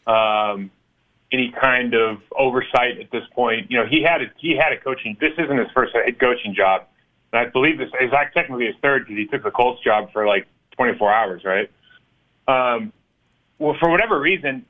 [0.08, 0.72] um,
[1.32, 3.72] any kind of oversight at this point?
[3.72, 5.18] You know, he had a, he had a coaching.
[5.20, 6.84] This isn't his first head coaching job,
[7.34, 10.12] and I believe this is like technically his third because he took the Colts job
[10.14, 11.72] for like 24 hours, right?
[12.48, 12.94] Um,
[13.58, 14.66] well, for whatever reason,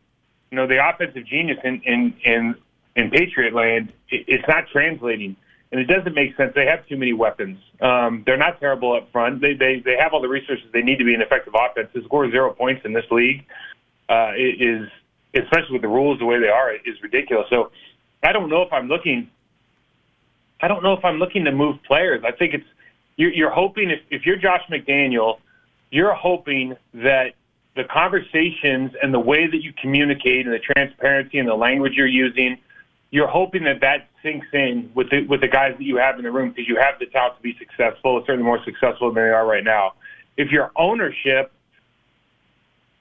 [0.52, 2.56] you know, the offensive genius in in in
[2.96, 5.36] in Patriot land, it's not translating,
[5.72, 6.54] and it doesn't make sense.
[6.56, 7.60] They have too many weapons.
[7.82, 9.42] Um, they're not terrible up front.
[9.42, 11.90] They they they have all the resources they need to be an effective offense.
[11.94, 13.46] To score zero points in this league
[14.08, 14.88] uh, is,
[15.34, 17.48] especially with the rules the way they are, is ridiculous.
[17.50, 17.72] So
[18.24, 19.30] I don't know if I'm looking.
[20.62, 22.24] I don't know if I'm looking to move players.
[22.26, 22.66] I think it's
[23.18, 25.40] you're, you're hoping if, if you're Josh McDaniel,
[25.92, 27.34] you're hoping that
[27.76, 32.08] the conversations and the way that you communicate and the transparency and the language you're
[32.08, 32.58] using
[33.12, 36.24] you're hoping that that sinks in with the, with the guys that you have in
[36.24, 39.30] the room because you have the talent to be successful, certainly more successful than they
[39.30, 39.94] are right now.
[40.38, 41.52] If your ownership,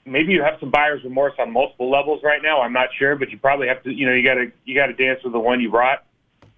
[0.05, 2.61] maybe you have some buyer's remorse on multiple levels right now.
[2.61, 3.93] I'm not sure, but you probably have to.
[3.93, 6.05] You know, you got to you got to dance with the one you brought.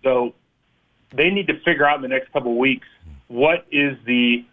[0.03, 0.35] So
[1.15, 2.87] they need to figure out in the next couple of weeks
[3.29, 4.45] what is the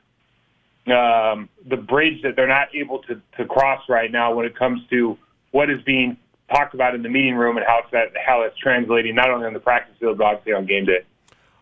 [0.87, 4.81] um, the bridge that they're not able to, to cross right now when it comes
[4.89, 5.17] to
[5.51, 6.17] what is being
[6.53, 9.47] talked about in the meeting room and how it's that how it's translating not only
[9.47, 10.99] on the practice field but obviously on game day.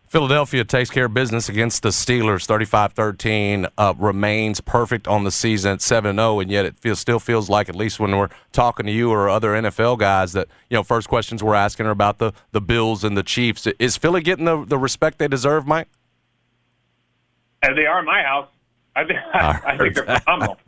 [0.06, 2.46] Philadelphia takes care of business against the Steelers.
[2.46, 7.48] 35-13 uh, remains perfect on the season at 7-0 and yet it feels, still feels
[7.48, 10.82] like at least when we're talking to you or other NFL guys that you know
[10.82, 13.66] first questions we're asking are about the the Bills and the Chiefs.
[13.78, 15.88] Is Philly getting the, the respect they deserve Mike?
[17.62, 18.48] As they are in my house.
[18.94, 20.58] I think, I, I think they're phenomenal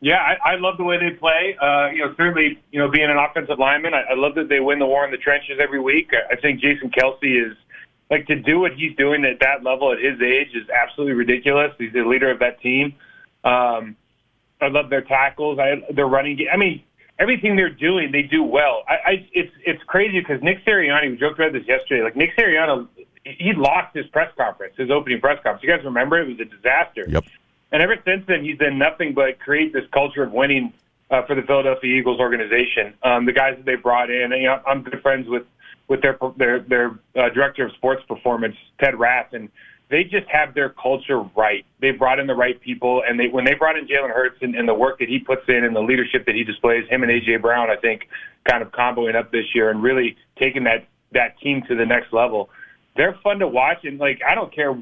[0.00, 1.56] Yeah, I, I love the way they play.
[1.60, 4.60] Uh, you know, certainly, you know, being an offensive lineman, I, I love that they
[4.60, 6.10] win the war in the trenches every week.
[6.12, 7.56] I, I think Jason Kelce is
[8.10, 11.72] like to do what he's doing at that level at his age is absolutely ridiculous.
[11.78, 12.94] He's the leader of that team.
[13.44, 13.96] Um,
[14.60, 15.58] I love their tackles.
[15.58, 16.48] I their running game.
[16.52, 16.82] I mean,
[17.18, 18.82] everything they're doing, they do well.
[18.88, 22.02] I, I it's it's crazy because Nick Sirianni, we joked about this yesterday.
[22.02, 22.88] Like Nick Sirianni,
[23.24, 25.62] he lost his press conference, his opening press conference.
[25.62, 26.18] You guys remember?
[26.20, 27.06] It was a disaster.
[27.08, 27.24] Yep.
[27.70, 30.72] And ever since then, he's done nothing but create this culture of winning
[31.10, 32.94] uh, for the Philadelphia Eagles organization.
[33.02, 35.44] Um, the guys that they brought in, you know, I'm good friends with
[35.88, 39.48] with their their their uh, director of sports performance, Ted Rath, and
[39.90, 41.64] they just have their culture right.
[41.80, 44.54] They brought in the right people, and they when they brought in Jalen Hurts and,
[44.54, 47.10] and the work that he puts in and the leadership that he displays, him and
[47.10, 48.08] AJ Brown, I think,
[48.44, 52.12] kind of comboing up this year and really taking that that team to the next
[52.12, 52.50] level.
[52.96, 54.76] They're fun to watch, and like I don't care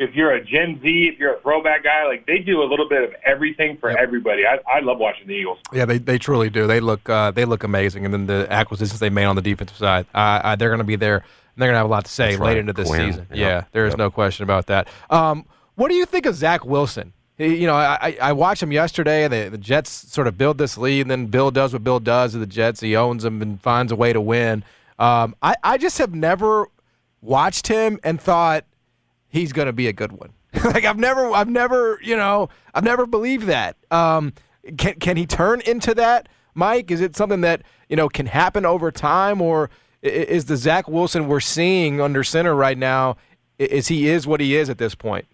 [0.00, 2.88] if you're a Gen Z, if you're a throwback guy, like they do a little
[2.88, 4.42] bit of everything for everybody.
[4.46, 5.58] I, I love watching the Eagles.
[5.72, 6.66] Yeah, they, they truly do.
[6.66, 9.76] They look uh, they look amazing, and then the acquisitions they made on the defensive
[9.76, 11.16] side, uh, uh, they're going to be there.
[11.16, 12.56] And they're going to have a lot to say That's late right.
[12.58, 13.10] into this Quinn.
[13.12, 13.26] season.
[13.30, 13.38] Yep.
[13.38, 13.98] Yeah, there is Yep.
[13.98, 14.88] no question about that.
[15.10, 17.12] Um, what do you think of Zach Wilson?
[17.36, 19.26] He- You know, I, I- I watched him yesterday.
[19.28, 22.32] The, the Jets sort of build this lead, and then Bill does what Bill does
[22.32, 22.80] to the Jets.
[22.80, 24.62] He owns them and finds a way to win.
[24.98, 26.68] Um, I, I just have never
[27.20, 28.64] watched him and thought
[29.30, 30.32] he's going to be a good one.
[30.64, 33.76] like I've never, I've never, you know, I've never believed that.
[33.90, 34.34] Um,
[34.76, 36.90] can can he turn into that, Mike?
[36.90, 39.70] Is it something that you know can happen over time, or
[40.02, 43.16] is the Zach Wilson we're seeing under center right now?
[43.58, 45.26] Is he is what he is at this point?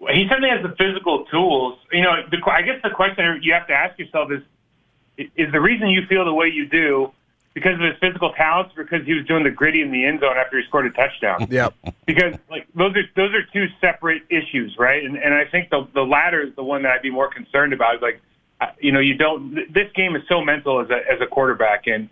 [0.00, 1.78] He certainly has the physical tools.
[1.92, 5.60] You know, the, I guess the question you have to ask yourself is: Is the
[5.60, 7.12] reason you feel the way you do
[7.54, 10.20] because of his physical talents, or because he was doing the griddy in the end
[10.20, 11.46] zone after he scored a touchdown?
[11.50, 11.74] Yep.
[12.06, 15.04] because like those are those are two separate issues, right?
[15.04, 17.72] And and I think the the latter is the one that I'd be more concerned
[17.72, 18.00] about.
[18.00, 18.20] Like,
[18.60, 19.54] uh, you know, you don't.
[19.72, 22.08] This game is so mental as a as a quarterback, and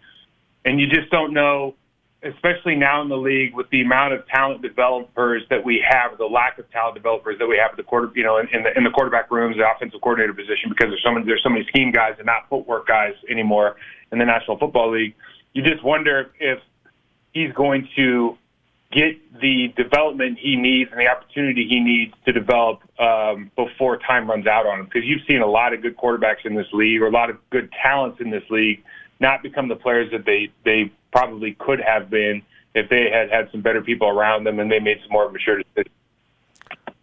[0.65, 1.75] and you just don't know,
[2.23, 6.27] especially now in the league with the amount of talent developers that we have, the
[6.27, 8.77] lack of talent developers that we have at the quarter, you know, in, in the
[8.77, 11.65] in the quarterback rooms, the offensive coordinator position, because there's so many there's so many
[11.67, 13.77] scheme guys and not footwork guys anymore
[14.13, 15.15] in the National Football League.
[15.53, 16.61] You just wonder if
[17.33, 18.37] he's going to
[18.93, 24.29] get the development he needs and the opportunity he needs to develop um, before time
[24.29, 24.85] runs out on him.
[24.85, 27.37] Because you've seen a lot of good quarterbacks in this league, or a lot of
[27.51, 28.83] good talents in this league,
[29.21, 32.43] not become the players that they they probably could have been
[32.75, 35.59] if they had had some better people around them and they made some more mature
[35.59, 35.95] decisions.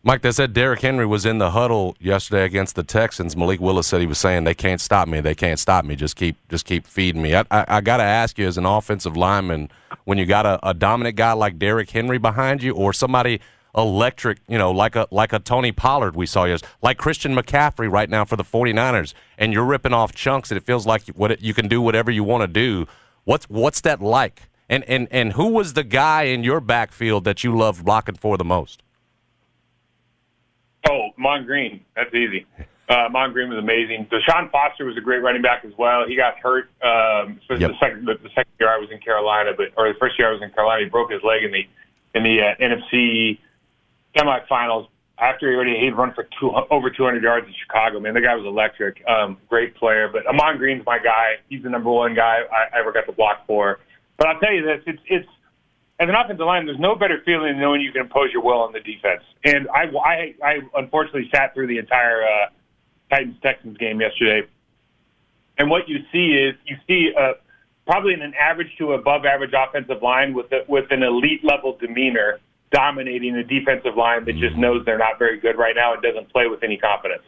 [0.03, 3.35] Mike, they said Derrick Henry was in the huddle yesterday against the Texans.
[3.35, 5.19] Malik Willis said he was saying they can't stop me.
[5.19, 5.97] They can't stop me.
[5.97, 7.35] Just keep just keep feeding me.
[7.35, 9.69] I, I, I got to ask you, as an offensive lineman,
[10.05, 13.41] when you got a, a dominant guy like Derrick Henry behind you, or somebody
[13.77, 17.89] electric, you know, like a like a Tony Pollard we saw yesterday, like Christian McCaffrey
[17.89, 21.31] right now for the 49ers, and you're ripping off chunks, and it feels like what
[21.31, 22.87] it, you can do whatever you want to do.
[23.23, 24.43] What's what's that like?
[24.67, 28.37] And and and who was the guy in your backfield that you loved blocking for
[28.37, 28.81] the most?
[30.89, 32.45] Oh, Mon Green, that's easy.
[32.89, 34.07] Uh, Mon Green was amazing.
[34.09, 36.05] Deshaun Foster was a great running back as well.
[36.07, 37.59] He got hurt, um, Yep.
[37.59, 40.29] the second the, the second year I was in Carolina, but or the first year
[40.29, 41.67] I was in Carolina, he broke his leg in the
[42.15, 43.39] in the uh, NFC
[44.17, 44.87] semifinals.
[45.19, 48.35] After he already he'd run for two, over 200 yards in Chicago, man, the guy
[48.35, 49.01] was electric.
[49.07, 51.37] Um, great player, but Ahman Green's my guy.
[51.49, 53.79] He's the number one guy I, I ever got to block for.
[54.17, 55.27] But I'll tell you this: it's it's
[55.99, 58.59] as an offensive line, there's no better feeling than knowing you can impose your will
[58.59, 59.23] on the defense.
[59.43, 62.49] And I, I, I unfortunately sat through the entire uh,
[63.09, 64.47] Titans Texans game yesterday.
[65.57, 67.33] And what you see is you see uh,
[67.87, 72.39] probably an average to above average offensive line with a, with an elite level demeanor
[72.71, 76.31] dominating a defensive line that just knows they're not very good right now and doesn't
[76.31, 77.23] play with any confidence.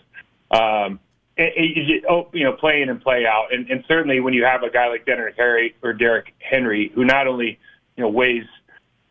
[0.51, 0.99] Um,
[1.37, 3.53] it, it, it, oh, you know, play in and play out.
[3.53, 7.05] And, and certainly when you have a guy like Derrick Henry or Derrick Henry, who
[7.05, 7.57] not only
[7.95, 8.43] you know weighs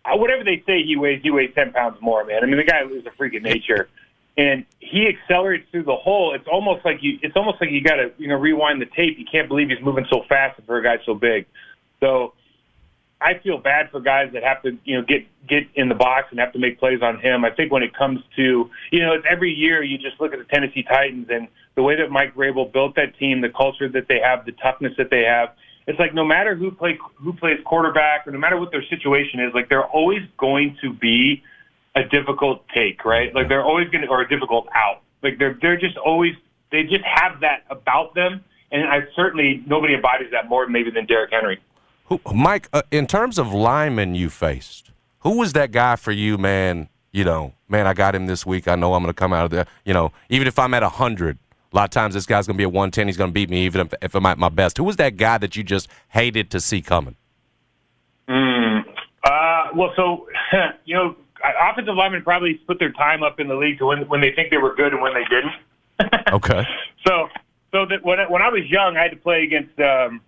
[0.08, 2.42] uh, whatever they say he weighs, he weighs ten pounds more, man.
[2.42, 3.88] I mean, the guy is a freak of nature,
[4.36, 6.34] and he accelerates through the hole.
[6.34, 7.18] It's almost like you.
[7.22, 9.18] It's almost like you got to you know rewind the tape.
[9.18, 11.46] You can't believe he's moving so fast for a guy so big.
[12.00, 12.34] So
[13.20, 16.28] I feel bad for guys that have to you know get get in the box
[16.30, 17.44] and have to make plays on him.
[17.44, 20.44] I think when it comes to you know every year you just look at the
[20.44, 24.20] Tennessee Titans and the way that Mike Vrabel built that team, the culture that they
[24.20, 25.50] have, the toughness that they have.
[25.86, 29.40] It's like no matter who play who plays quarterback or no matter what their situation
[29.40, 31.42] is, like they're always going to be
[31.96, 33.34] a difficult take, right?
[33.34, 35.02] Like they're always going to or a difficult out.
[35.22, 36.34] Like they're they're just always
[36.70, 41.06] they just have that about them, and I certainly nobody embodies that more maybe than
[41.06, 41.58] Derrick Henry.
[42.08, 44.90] Who, Mike, uh, in terms of linemen you faced,
[45.20, 46.88] who was that guy for you, man?
[47.12, 48.68] You know, man, I got him this week.
[48.68, 49.66] I know I'm going to come out of there.
[49.84, 51.38] You know, even if I'm at 100,
[51.72, 53.08] a lot of times this guy's going to be at 110.
[53.08, 54.78] He's going to beat me even if, if I'm at my best.
[54.78, 57.16] Who was that guy that you just hated to see coming?
[58.28, 58.84] Mm.
[59.24, 60.28] Uh, well, so
[60.84, 61.16] you know,
[61.70, 64.50] offensive linemen probably put their time up in the league to when when they think
[64.50, 65.52] they were good and when they didn't.
[66.32, 66.64] Okay.
[67.06, 67.28] So,
[67.72, 70.20] so that when I, when I was young, I had to play against um,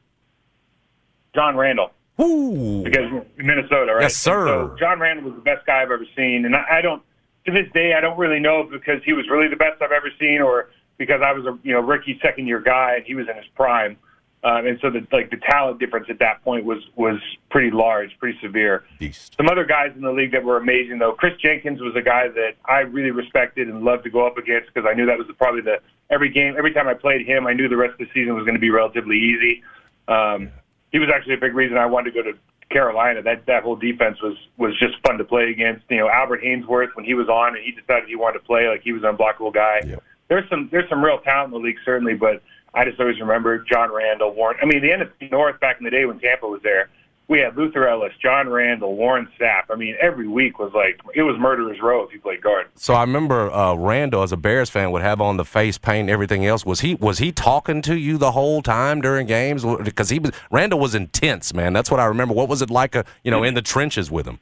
[1.35, 1.91] John Randle
[2.21, 2.83] Ooh.
[2.83, 4.03] because Minnesota, right?
[4.03, 4.49] Yes, sir.
[4.49, 7.03] And so John Randle was the best guy I've ever seen, and I, I don't
[7.47, 10.11] to this day I don't really know because he was really the best I've ever
[10.19, 13.29] seen or because I was a you know rookie second year guy and he was
[13.29, 13.97] in his prime.
[14.43, 17.19] Um, and so the like the talent difference at that point was was
[17.51, 18.85] pretty large, pretty severe.
[18.99, 19.35] Beast.
[19.37, 21.13] Some other guys in the league that were amazing though.
[21.13, 24.73] Chris Jenkins was a guy that I really respected and loved to go up against
[24.73, 27.53] because I knew that was probably the every game every time I played him, I
[27.53, 29.63] knew the rest of the season was going to be relatively easy.
[30.09, 30.51] Um,
[30.93, 32.37] he was actually a big reason I wanted to go to
[32.71, 33.23] Carolina.
[33.23, 35.85] That that whole defense was was just fun to play against.
[35.89, 38.69] You know, Albert Haynesworth when he was on and he decided he wanted to play
[38.69, 39.81] like he was an unblockable guy.
[40.29, 42.43] There's some there's some real talent in the league certainly, but
[42.75, 44.57] I just always remember John Randle, Warren.
[44.63, 46.89] I mean, the NFC North back in the day when Tampa was there,
[47.31, 49.63] we had Luther Ellis, John Randle, Warren Sapp.
[49.71, 52.67] I mean, every week was like it was murderer's row if you played guard.
[52.75, 56.01] So I remember uh, Randle, as a Bears fan, would have on the face paint
[56.01, 56.67] and everything else.
[56.67, 59.65] Was he was he talking to you the whole time during games?
[59.65, 61.73] Because he was Randle was intense, man.
[61.73, 62.35] That's what I remember.
[62.35, 64.41] What was it like, uh, you know, in the trenches with him?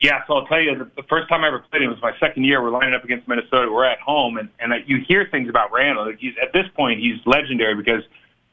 [0.00, 2.12] Yeah, so I'll tell you, the, the first time I ever played him was my
[2.18, 2.62] second year.
[2.62, 3.70] We're lining up against Minnesota.
[3.70, 6.06] We're at home, and and you hear things about Randle.
[6.06, 8.02] Like he's at this point, he's legendary because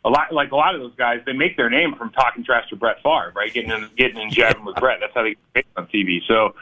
[0.06, 2.70] a lot, like a lot of those guys, they make their name from talking trash
[2.70, 3.54] to Brett Favre, right?
[3.54, 5.00] Getting in, getting in jabbing with Brett.
[5.00, 6.20] That's how they get on TV.
[6.28, 6.56] So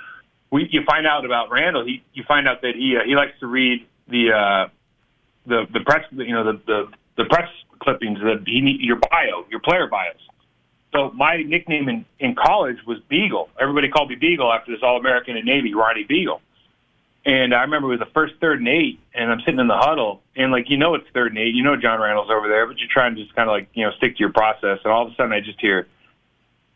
[0.52, 1.86] we, you find out about Randle.
[1.86, 4.70] He, you find out that he uh, he likes to read the uh,
[5.46, 7.50] the the press, you know, the the, the press
[7.80, 10.16] clippings that he your bio, your player bios.
[10.94, 13.50] So my nickname in, in college was Beagle.
[13.60, 16.42] Everybody called me Beagle after this All American in Navy, Ronnie Beagle.
[17.24, 19.78] And I remember it was the first third and eight, and I'm sitting in the
[19.78, 22.66] huddle, and like you know it's third and eight, you know John Randle's over there,
[22.66, 24.92] but you're trying to just kind of like you know stick to your process, and
[24.92, 25.88] all of a sudden I just hear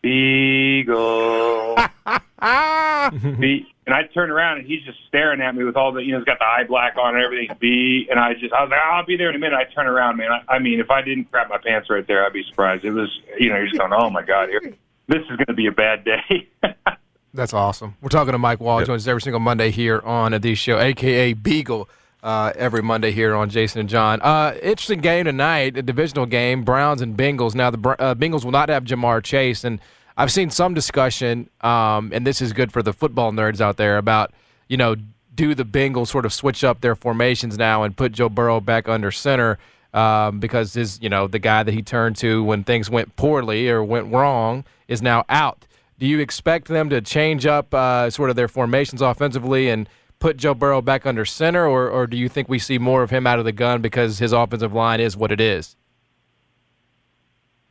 [0.04, 1.76] Beagle,
[3.40, 6.12] Be- and I turn around and he's just staring at me with all the you
[6.12, 7.56] know he's got the eye black on and everything.
[7.60, 9.58] Be and I just I was like I'll be there in a minute.
[9.58, 10.32] I turn around, man.
[10.32, 12.86] I, I mean if I didn't crap my pants right there, I'd be surprised.
[12.86, 14.62] It was you know you're just going oh my god here,
[15.08, 16.48] this is going to be a bad day.
[17.36, 17.96] That's awesome.
[18.02, 18.80] We're talking to Mike Wahle.
[18.80, 18.88] Yep.
[18.88, 21.90] Joins us every single Monday here on the show, aka Beagle.
[22.24, 24.20] Uh, every Monday here on Jason and John.
[24.20, 27.54] Uh, interesting game tonight, a divisional game, Browns and Bengals.
[27.54, 29.80] Now the uh, Bengals will not have Ja'Marr Chase, and
[30.18, 34.00] I've seen some discussion, um, and this is good for the football nerds out there
[34.00, 34.34] about
[34.68, 34.96] you know
[35.36, 38.90] do the Bengals sort of switch up their formations now and put Joe Burrow back
[38.90, 39.60] under center
[39.94, 43.70] um, because his you know the guy that he turned to when things went poorly
[43.70, 45.66] or went wrong is now out.
[45.98, 49.88] Do you expect them to change up uh, sort of their formations offensively and
[50.20, 53.10] put Joe Burrow back under center, or, or do you think we see more of
[53.10, 55.76] him out of the gun because his offensive line is what it is?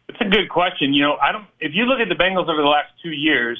[0.08, 0.94] It's a good question.
[0.94, 1.46] You know, I don't.
[1.60, 3.58] If you look at the Bengals over the last two years,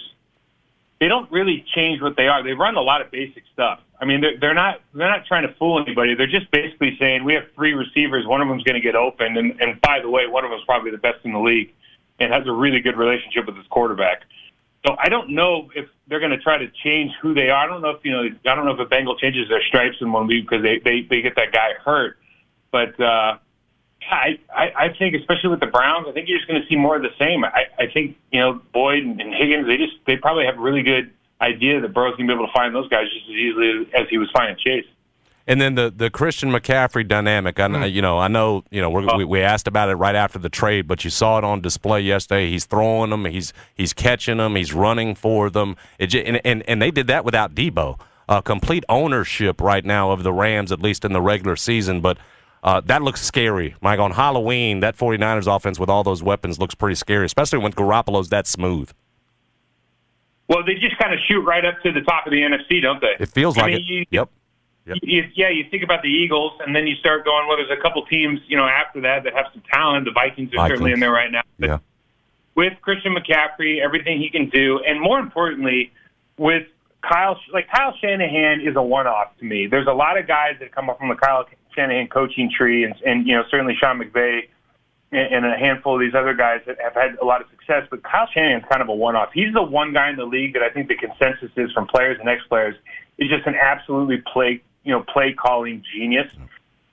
[1.01, 2.43] they don't really change what they are.
[2.43, 3.81] They run a lot of basic stuff.
[4.01, 6.15] I mean, they're, they're not they're not trying to fool anybody.
[6.15, 8.27] They're just basically saying we have three receivers.
[8.27, 10.65] One of them's going to get open, and, and by the way, one of them's
[10.65, 11.73] probably the best in the league
[12.21, 14.23] and has a really good relationship with his quarterback.
[14.85, 17.65] So I don't know if they're going to try to change who they are.
[17.65, 18.25] I don't know if you know.
[18.25, 21.03] I don't know if a Bengal changes their stripes in one week because they they
[21.03, 22.19] they get that guy hurt.
[22.71, 23.39] But uh,
[24.11, 26.77] I, I I think especially with the Browns, I think you're just going to see
[26.77, 27.45] more of the same.
[27.45, 29.67] I I think you know Boyd and, and Higgins.
[29.67, 32.47] They just they probably have a really good idea that Burrow's going to be able
[32.47, 34.87] to find those guys just as easily as he was finding Chase.
[35.47, 37.61] And then the the Christian McCaffrey dynamic.
[37.61, 39.17] I know, you know, I know, you know, oh.
[39.17, 42.01] we we asked about it right after the trade, but you saw it on display
[42.01, 42.51] yesterday.
[42.51, 45.77] He's throwing them, he's he's catching them, he's running for them.
[45.99, 48.01] It, and and and they did that without Deebo.
[48.27, 52.01] Uh, complete ownership right now of the Rams, at least in the regular season.
[52.01, 52.17] But
[52.63, 53.99] uh, that looks scary, Mike.
[54.01, 58.31] On Halloween, that 49ers offense with all those weapons looks pretty scary, especially when Garoppolo's
[58.31, 58.91] that smooth.
[60.49, 63.01] Well, they just kind of shoot right up to the top of the NFC, don't
[63.01, 63.17] they?
[63.21, 63.87] It feels I like mean, it.
[63.87, 64.31] You, yep.
[64.87, 64.99] Yep.
[65.03, 67.49] You, yeah, you think about the Eagles, and then you start going.
[67.49, 70.05] Well, there's a couple teams, you know, after that that have some talent.
[70.05, 70.71] The Vikings are Vikings.
[70.71, 71.43] certainly in there right now.
[71.59, 71.79] But yeah.
[72.55, 75.91] With Christian McCaffrey, everything he can do, and more importantly,
[76.37, 76.67] with
[77.03, 79.67] Kyle, like Kyle Shanahan is a one-off to me.
[79.67, 82.95] There's a lot of guys that come up from the Kyle Shanahan coaching tree, and,
[83.05, 84.49] and you know, certainly Sean McVay
[85.13, 87.87] and, and a handful of these other guys that have had a lot of success.
[87.91, 89.31] But Kyle Shanahan's kind of a one-off.
[89.33, 92.19] He's the one guy in the league that I think the consensus is from players
[92.21, 92.77] and ex-players
[93.19, 96.31] is just an absolutely play you know, play calling genius.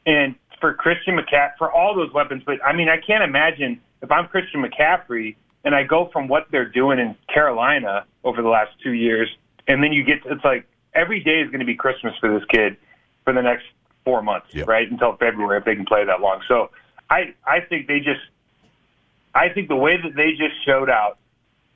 [0.06, 4.12] And for Christian McCaffrey, for all those weapons, but I mean, I can't imagine if
[4.12, 8.72] I'm Christian McCaffrey and I go from what they're doing in Carolina over the last
[8.84, 9.30] two years,
[9.68, 12.48] and then you get, it's like every day is going to be Christmas for this
[12.50, 12.78] kid
[13.24, 13.66] for the next
[14.04, 14.68] four months, yep.
[14.68, 14.90] right?
[14.90, 16.42] Until February if they can play that long.
[16.48, 16.72] So
[17.10, 18.22] I, I think they just,
[19.36, 21.20] I think the way that they just showed out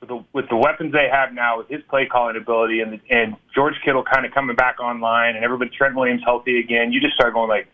[0.06, 3.36] with the, with the weapons they have now, with his play calling ability, and and
[3.54, 7.16] George Kittle kind of coming back online, and everybody Trent Williams healthy again, you just
[7.16, 7.68] start going like,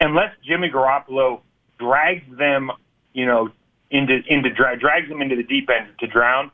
[0.00, 1.40] unless Jimmy Garoppolo
[1.78, 2.70] drags them,
[3.12, 3.50] you know,
[3.90, 6.50] into into dra- drags them into the deep end to drown,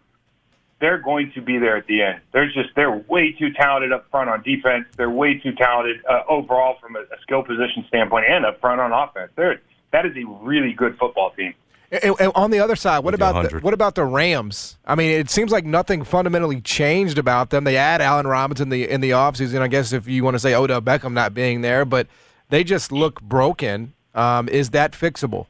[0.81, 2.21] they're going to be there at the end.
[2.33, 4.87] They're just they're way too talented up front on defense.
[4.97, 8.81] They're way too talented uh, overall from a, a skill position standpoint and up front
[8.81, 9.31] on offense.
[9.37, 9.61] They're
[9.93, 11.55] that is a really good football team.
[11.93, 14.79] And, and on the other side, what about the, what about the Rams?
[14.87, 17.65] I mean, it seems like nothing fundamentally changed about them.
[17.65, 19.61] They add Allen Robinson in the in the offseason.
[19.61, 22.07] I guess if you want to say Odell Beckham not being there, but
[22.49, 23.93] they just look broken.
[24.15, 25.47] Um, is that fixable?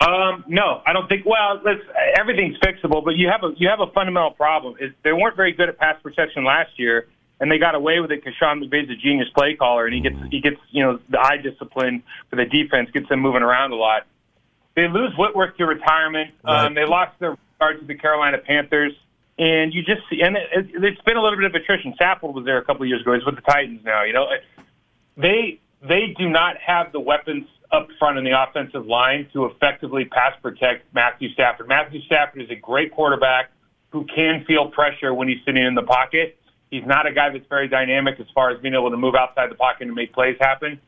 [0.00, 1.24] Um, no, I don't think.
[1.24, 1.80] Well, let's,
[2.18, 4.74] everything's fixable, but you have a you have a fundamental problem.
[4.80, 7.06] Is they weren't very good at pass protection last year,
[7.38, 10.00] and they got away with it because Sean McVay's a genius play caller, and he
[10.00, 13.70] gets he gets you know the eye discipline for the defense, gets them moving around
[13.70, 14.06] a lot.
[14.74, 16.30] They lose Whitworth to retirement.
[16.44, 18.92] Um, they lost their guard to the Carolina Panthers,
[19.38, 21.94] and you just see, and it, it's been a little bit of attrition.
[22.00, 23.14] Saffold was there a couple of years ago.
[23.14, 24.04] He's with the Titans now.
[24.04, 24.26] You know,
[25.16, 30.04] they they do not have the weapons up front in the offensive line to effectively
[30.04, 31.68] pass protect Matthew Stafford.
[31.68, 33.50] Matthew Stafford is a great quarterback
[33.90, 36.38] who can feel pressure when he's sitting in the pocket.
[36.70, 39.50] He's not a guy that's very dynamic as far as being able to move outside
[39.50, 40.80] the pocket and make plays happen.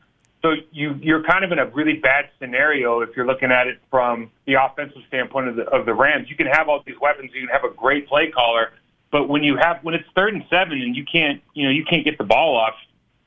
[0.45, 3.79] So you you're kind of in a really bad scenario if you're looking at it
[3.89, 6.29] from the offensive standpoint of the of the Rams.
[6.29, 8.71] You can have all these weapons, you can have a great play caller,
[9.11, 11.83] but when you have when it's third and seven and you can't you know you
[11.83, 12.75] can't get the ball off,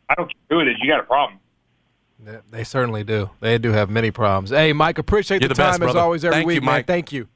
[0.09, 1.41] I don't care who it is, you got a problem.
[2.21, 3.31] They- They certainly do.
[3.41, 4.51] They do have many problems.
[4.51, 6.75] Hey, Mike, appreciate You're the, the best, time as always every Thank you, week, man.
[6.75, 6.87] Mike.
[6.87, 7.27] Thank you.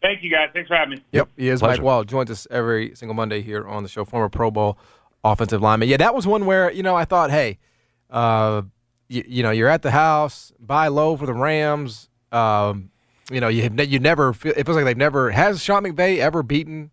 [0.00, 0.48] Thank you guys.
[0.54, 1.04] Thanks for having me.
[1.12, 1.82] Yep, he is Pleasure.
[1.82, 2.06] Mike Wahle.
[2.06, 4.04] Joins us every single Monday here on the show.
[4.06, 4.78] Former Pro Bowl
[5.22, 5.88] offensive lineman.
[5.88, 7.58] Yeah, that was one where you know I thought, hey,
[8.14, 8.62] uh,
[9.08, 12.08] you, you know, you're at the house, buy low for the Rams.
[12.32, 12.90] Um,
[13.30, 15.82] you know, you have ne- you never feel it feels like they've never has Sean
[15.84, 16.90] McVay ever beaten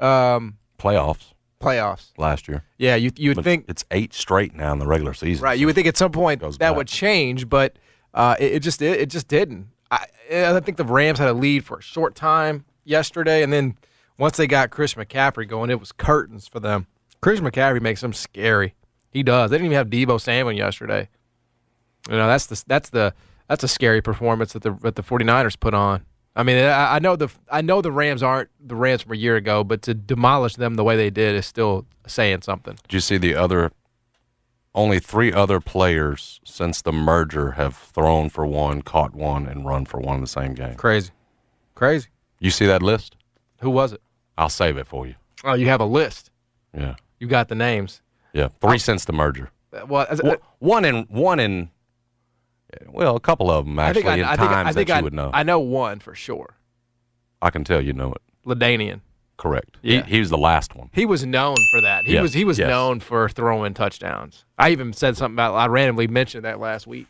[0.00, 2.10] um, Playoffs playoffs.
[2.18, 2.64] last year.
[2.78, 5.44] Yeah, you you would But think it's eight straight now in the regular season.
[5.44, 5.58] Right.
[5.58, 6.76] You would think at some point that back.
[6.76, 7.76] would change, but
[8.14, 9.68] uh, it, it just it, it just didn't.
[9.90, 13.76] I, I think the Rams had a lead for a short time yesterday, and then
[14.18, 16.86] once they got Chris McCaffrey going, it was curtains for them.
[17.20, 18.74] Chris McCaffrey makes them scary.
[19.12, 19.50] He does.
[19.50, 21.08] They didn't even have Deebo Samuel yesterday.
[22.08, 23.14] You know that's the that's the
[23.48, 26.04] that's a scary performance that the that the 49ers put on.
[26.34, 29.16] I mean, I, I know the I know the Rams aren't the Rams from a
[29.16, 32.74] year ago, but to demolish them the way they did is still saying something.
[32.88, 33.70] Did you see the other?
[34.74, 39.84] Only three other players since the merger have thrown for one, caught one, and run
[39.84, 40.76] for one in the same game.
[40.76, 41.10] Crazy,
[41.74, 42.08] crazy.
[42.38, 43.14] You see that list?
[43.60, 44.00] Who was it?
[44.38, 45.14] I'll save it for you.
[45.44, 46.30] Oh, you have a list.
[46.74, 48.00] Yeah, You got the names.
[48.32, 48.48] Yeah.
[48.60, 49.50] Three since the merger.
[49.72, 51.70] Uh, Well, as, One- One in one in.
[52.88, 54.88] Well, a couple of them I actually think I, in I think, times I think
[54.88, 55.30] that I, you would know.
[55.34, 56.56] I know one for sure.
[57.42, 58.22] I can tell you know it.
[58.46, 59.00] LaDainian.
[59.36, 59.76] Correct.
[59.82, 60.04] Yeah.
[60.04, 60.88] He, he was the last one.
[60.92, 62.04] He was known for that.
[62.04, 62.68] He Yeah, was he was yes.
[62.68, 64.44] known for throwing touchdowns.
[64.58, 65.54] I even said something about.
[65.54, 67.08] I randomly mentioned that last week.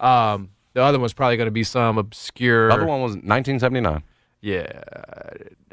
[0.00, 2.68] Um, the other one's probably going to be some obscure.
[2.68, 4.02] The other one was 1979,
[4.40, 4.82] Yeah,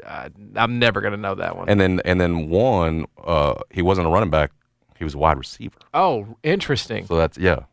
[0.06, 1.68] I, I'm never going to know that one.
[1.68, 3.06] and then and then one.
[3.22, 4.52] Uh, he wasn't a running back.
[5.02, 5.78] He was a wide receiver.
[5.92, 7.06] oh, interesting.
[7.06, 7.64] So that's yeah,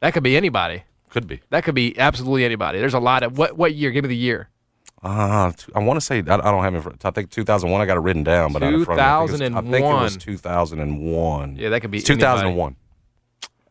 [0.00, 0.84] That could be anybody.
[1.10, 1.42] could be.
[1.50, 2.78] That could be absolutely anybody.
[2.78, 3.90] There's a lot of what what year?
[3.90, 4.48] Give me the year.
[5.04, 6.82] Uh, I want to say I, I don't have it.
[6.82, 7.80] front- I think 2001.
[7.80, 9.46] I got it written down, but not in front of me.
[9.46, 11.56] I think it was- I think it was 2001.
[11.56, 12.76] Yeah, that could be It's 2001.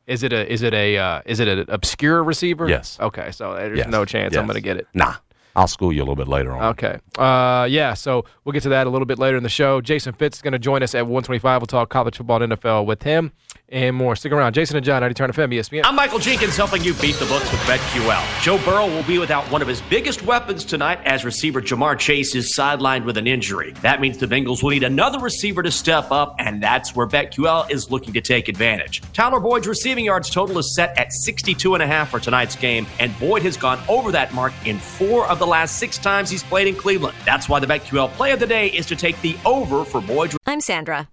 [0.07, 2.67] Is it a is it a uh, is it an obscure receiver?
[2.69, 2.97] Yes.
[2.99, 3.87] Okay, so there's Yes.
[3.87, 4.87] no chance I'm going to get it.
[4.93, 5.15] Nah,
[5.55, 6.63] I'll school you a little bit later on.
[6.71, 6.99] Okay.
[7.17, 7.93] Uh, yeah.
[7.93, 9.81] So we'll get to that a little bit later in the show.
[9.81, 11.61] Jason Fitz is going to join us at 125.
[11.61, 13.31] We'll talk college football and NFL with him
[13.71, 14.15] and more.
[14.15, 14.53] Stick around.
[14.53, 15.81] Jason and John, 90 Turn FM, ESPN.
[15.85, 18.43] I'm Michael Jenkins helping you beat the books with BetQL.
[18.43, 22.35] Joe Burrow will be without one of his biggest weapons tonight as receiver Ja'Marr Chase
[22.35, 23.73] is sidelined with an injury.
[23.81, 27.71] That means the Bengals will need another receiver to step up, and that's where BetQL
[27.71, 29.01] is looking to take advantage.
[29.13, 32.85] Tyler Boyd's receiving yards total is set at 62 and a half for tonight's game,
[32.99, 36.43] and Boyd has gone over that mark in four of the last six times he's
[36.43, 37.15] played in Cleveland.
[37.25, 40.37] That's why the BetQL play of the day is to take the over for Boyd's
[40.45, 41.07] I'm Sandra,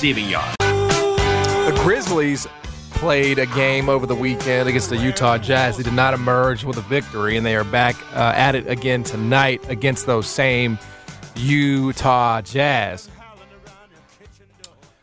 [0.00, 0.56] Receiving yards.
[0.60, 2.46] The Grizzlies
[2.92, 5.76] played a game over the weekend against the Utah Jazz.
[5.76, 9.02] They did not emerge with a victory, and they are back uh, at it again
[9.02, 10.78] tonight against those same
[11.36, 13.10] Utah Jazz.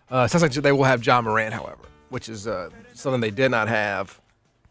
[0.10, 3.52] Uh, sounds like they will have Ja Morant, however, which is uh, something they did
[3.52, 4.20] not have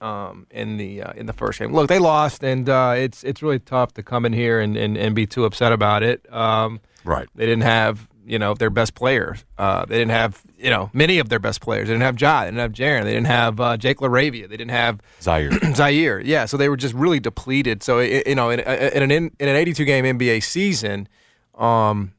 [0.00, 1.72] um, in the uh, in the first game.
[1.72, 4.98] Look, they lost, and uh, it's it's really tough to come in here and, and,
[4.98, 6.26] and be too upset about it.
[6.34, 7.28] Um, right.
[7.36, 9.36] They didn't have you know their best player.
[9.56, 11.88] Uh, they didn't have you know many of their best players.
[11.88, 12.40] They didn't have Ja.
[12.40, 13.04] They didn't have Jaren.
[13.04, 14.48] They didn't have uh, Jake LaRavia.
[14.48, 15.50] They didn't have Ziaire.
[15.50, 16.22] Ziaire.
[16.24, 16.44] Yeah.
[16.44, 17.82] So they were just really depleted.
[17.82, 21.08] So it, you know, in, in an in an 82 game NBA season,
[21.54, 22.12] um,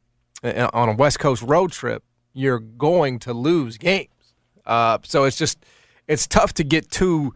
[0.43, 2.03] on a West Coast road trip,
[2.33, 4.09] you're going to lose games.
[4.65, 5.63] Uh, so it's just
[6.07, 7.33] it's tough to get too.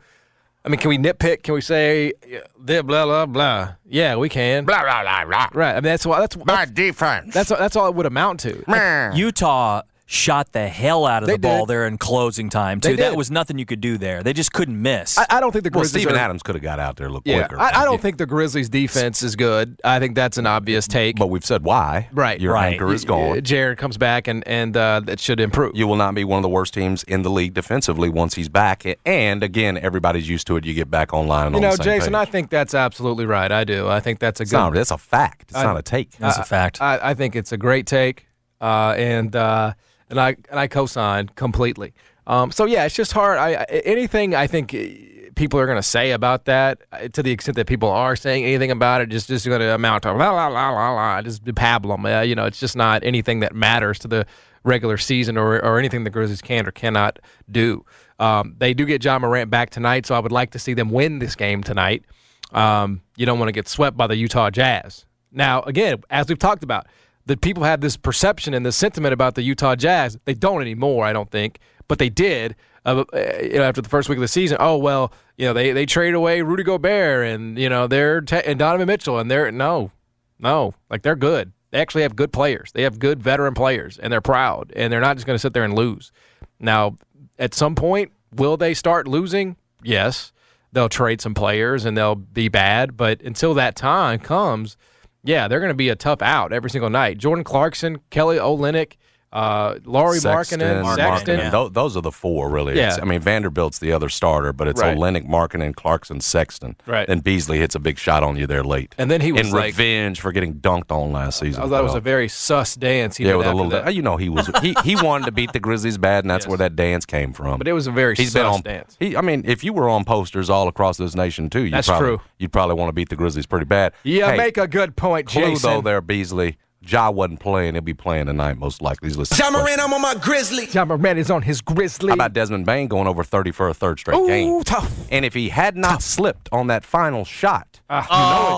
[0.64, 1.44] I mean, can we nitpick?
[1.44, 2.14] Can we say
[2.60, 3.76] blah blah blah blah?
[3.86, 4.66] Yeah, we can.
[4.66, 5.50] Blah blah blah blah.
[5.54, 5.72] Right.
[5.72, 7.34] I mean, that's why that's my defense.
[7.34, 9.12] That's that's all it would amount to.
[9.16, 9.82] Utah
[10.12, 11.70] shot the hell out of They the ball did.
[11.74, 12.98] there in closing time too.
[12.98, 14.22] That was nothing you could do there.
[14.24, 15.18] They just couldn't miss.
[15.18, 16.02] I, I don't think the Well, Grizzlies.
[16.04, 17.62] Steven are, Adams could have got out there a little Yeah, quicker.
[17.62, 19.80] I, I don't think the Grizzlies' defense is good.
[19.86, 21.16] I think that's an obvious take.
[21.16, 22.10] But we've said why.
[22.12, 22.42] Right.
[22.42, 22.74] Your Right.
[22.74, 23.38] anchor is gone.
[23.40, 25.72] Jaren comes back and and uh, that should improve.
[25.76, 28.50] You will not be one of the worst teams in the league defensively once he's
[28.50, 28.84] back.
[29.06, 30.66] And again, everybody's used to it.
[30.66, 31.48] You get back online.
[31.48, 32.20] And You on know, the same Jason, page.
[32.20, 33.50] I think that's absolutely right.
[33.50, 33.88] I do.
[33.88, 34.58] I think that's a It's good.
[34.58, 35.44] not, that's a fact.
[35.52, 36.12] It's I- not a take.
[36.18, 36.82] That's a fact.
[36.82, 38.28] I, I think it's a great take,
[38.60, 39.74] uh, and uh,
[40.12, 41.94] and I and I co-sign completely.
[42.28, 43.40] Um, so yeah, it's just hard.
[43.40, 47.32] I, anything I think eh, people are going to say about that, uh, to the
[47.32, 50.32] extent that people are saying anything about it, just just going to amount to la
[50.32, 52.06] la la la la, just pablum.
[52.06, 54.26] Uh, you know, it's just not anything that matters to the
[54.64, 57.84] regular season or or anything the Grizzlies can or cannot do.
[58.20, 60.92] Um, they do get Ja Morant back tonight, so I would like to see them
[60.92, 62.06] win this game tonight.
[62.52, 65.06] Um, you don't want to get swept by the Utah Jazz.
[65.32, 66.86] Now, again, as we've talked about,
[67.32, 70.18] that people had this perception and this sentiment about the Utah Jazz.
[70.26, 73.88] They don't anymore, I don't think, but they did uh, uh, you know, after the
[73.88, 74.58] first week of the season.
[74.60, 78.44] Oh well, you know they they traded away Rudy Gobert and you know they're te-
[78.46, 79.92] and Donovan Mitchell and they're no,
[80.40, 81.54] no, like they're good.
[81.70, 82.74] They actually have good players.
[82.74, 85.54] They have good veteran players, and they're proud, and they're not just going to sit
[85.54, 86.12] there and lose.
[86.60, 86.98] Now,
[87.40, 89.56] at some point, will they start losing?
[89.82, 90.34] Yes,
[90.74, 94.76] they'll trade some players and they'll be bad, but until that time comes,
[95.24, 97.18] yeah, they're going to be a tough out every single night.
[97.18, 98.94] Jordan Clarkson, Kelly Olynyk,
[99.34, 101.40] uh, Lauri Markkanen, Markkanen, Sexton.
[101.40, 101.50] yeah.
[101.50, 102.74] Tho- Those are the four, really.
[102.74, 103.02] It's- Yeah.
[103.02, 104.98] I mean, Vanderbilt's the other starter, but it's Right.
[104.98, 106.76] Olynyk, Markkanen, Clarkson, Sexton.
[106.86, 107.08] Right.
[107.08, 108.94] Then Beasley hits a big shot on you there late.
[108.98, 111.64] And then he was in like- revenge for getting dunked on last season.
[111.64, 113.18] I thought was a very sus dance.
[113.18, 113.70] He yeah, with a little.
[113.72, 113.94] that.
[113.96, 116.50] You know, he was he he wanted to beat the Grizzlies bad, and that's Yes.
[116.50, 117.58] where that dance came from.
[117.58, 118.62] But it was a very He's sus been on.
[118.62, 118.98] dance.
[119.00, 121.88] He, I mean, if you were on posters all across this nation too, you'd That's
[121.88, 122.22] probably, true.
[122.38, 123.94] You'd probably want to beat the Grizzlies pretty bad.
[124.04, 125.70] Yeah, Hey, make a good point, clue Jason.
[125.70, 126.58] though there, Beasley.
[126.86, 127.76] Ja wasn't playing.
[127.76, 129.10] He'll be playing tonight, most likely.
[129.10, 129.40] He's listening.
[129.82, 130.68] I'm on my Grizzly.
[130.72, 132.08] Ja Morant is on his Grizzly.
[132.10, 134.64] How about Desmond Bane going over 30 for a third straight Ooh, game?
[134.64, 134.92] tough.
[135.12, 138.10] And if he had not slipped on that final shot, oh, you know it,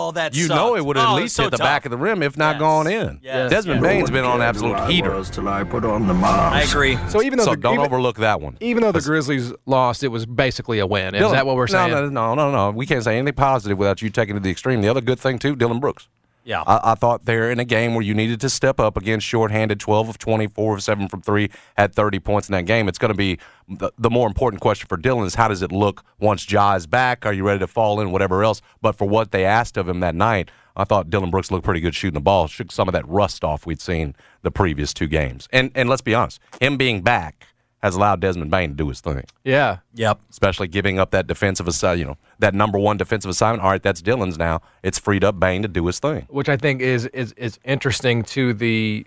[0.08, 0.56] oh, that you sucked.
[0.56, 1.66] know it would have Oh, at least so hit the tough.
[1.66, 2.60] back of the rim, if not Yes.
[2.60, 3.20] gone in.
[3.22, 3.52] Yes.
[3.52, 3.90] Desmond Yeah.
[3.90, 5.22] Bane's been on absolute heater.
[5.26, 6.54] till I put on the miles.
[6.54, 6.98] I agree.
[7.10, 8.58] So even though So the, don't even, overlook that one.
[8.62, 11.14] even though the Grizzlies lost, it was basically a win.
[11.16, 11.92] Is Dillon- that what we're saying?
[11.92, 12.72] No, no, no, no, no.
[12.72, 14.82] We can't say anything positive without you taking it to the extreme.
[14.82, 16.08] The other good thing, too, Dillon Brooks.
[16.44, 16.64] Yeah.
[16.66, 19.80] I, I thought they're in a game where you needed to step up against shorthanded,
[19.80, 22.88] 12 of 24 of 7 from 3, had 30 points in that game.
[22.88, 25.72] It's going to be the, the more important question for Dillon is how does it
[25.72, 27.26] look once Ja is back?
[27.26, 28.62] Are you ready to fall in, whatever else?
[28.82, 31.82] But for what they asked of him that night, I thought Dillon Brooks looked pretty
[31.82, 35.08] good shooting the ball, shook some of that rust off we'd seen the previous two
[35.08, 35.48] games.
[35.54, 37.46] And, and let's be honest, him being back
[37.84, 39.80] has allowed Desmond Bane to do his thing yeah.
[39.94, 40.22] Yep.
[40.32, 43.62] especially giving up that defensive assignment, you know, that number one defensive assignment.
[43.62, 44.62] All right, that's Dillon's now.
[44.82, 46.26] It's freed up Bane to do his thing.
[46.30, 49.06] which I think is is is interesting to the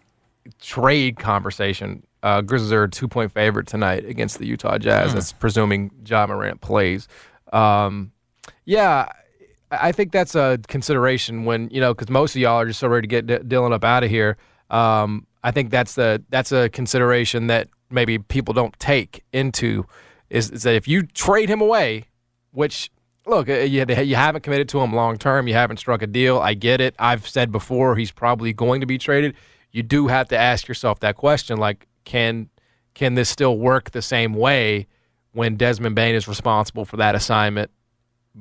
[0.61, 2.07] trade conversation.
[2.23, 5.15] Uh, Grizzlies are a two point favorite tonight against the Utah Jazz.
[5.15, 7.09] That's presuming Ja Morant plays.
[7.53, 8.13] Um,
[8.65, 9.09] yeah,
[9.71, 12.81] I I think that's a consideration when you know because most of y'all are just
[12.81, 14.37] so ready to get D- Dillon up out of here.
[14.71, 19.87] Um, I think that's the that's a consideration that maybe people don't take into
[20.31, 22.07] is, is that if you trade him away,
[22.51, 22.91] which
[23.27, 25.49] look, uh, you, you haven't committed to him long term.
[25.49, 26.39] You haven't struck a deal.
[26.39, 26.95] I get it.
[26.99, 29.35] I've said before he's probably going to be traded.
[29.73, 32.49] You do have to ask yourself that question: like, can
[32.95, 34.87] can this still work the same way
[35.33, 37.71] when Desmond Bane is responsible for that assignment?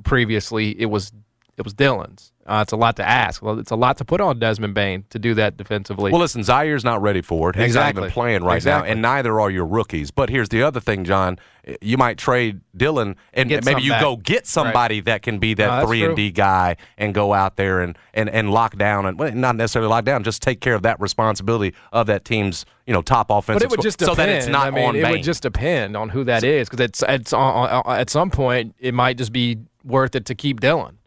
[0.04, 1.12] Previously, it was
[1.58, 2.32] it was Dillon's.
[2.48, 3.42] Uh, it's a lot to ask.
[3.42, 6.12] Well, it's a lot to put on Desmond Bane to do that defensively.
[6.12, 7.56] Well, listen, Ziaire's not ready for it.
[7.56, 8.02] He's Exactly.
[8.02, 8.88] not even playing right Exactly.
[8.88, 10.12] now, and neither are your rookies.
[10.12, 11.40] But here's the other thing, John.
[11.82, 14.02] You might trade Dillon, and Get maybe you back.
[14.02, 17.82] go get somebody that can be that three and D guy and go out there
[17.82, 20.84] and, and, and lock down and well, not necessarily lock down, just take care of
[20.84, 23.62] that responsibility of that team's you know top offensive.
[23.62, 24.30] But it would just so depend.
[24.30, 25.12] that it's not I mean, on it Bane.
[25.14, 28.76] would just depend on who that is because it's it's on, on, at some point
[28.78, 31.00] it might just be worth it to keep Dillon.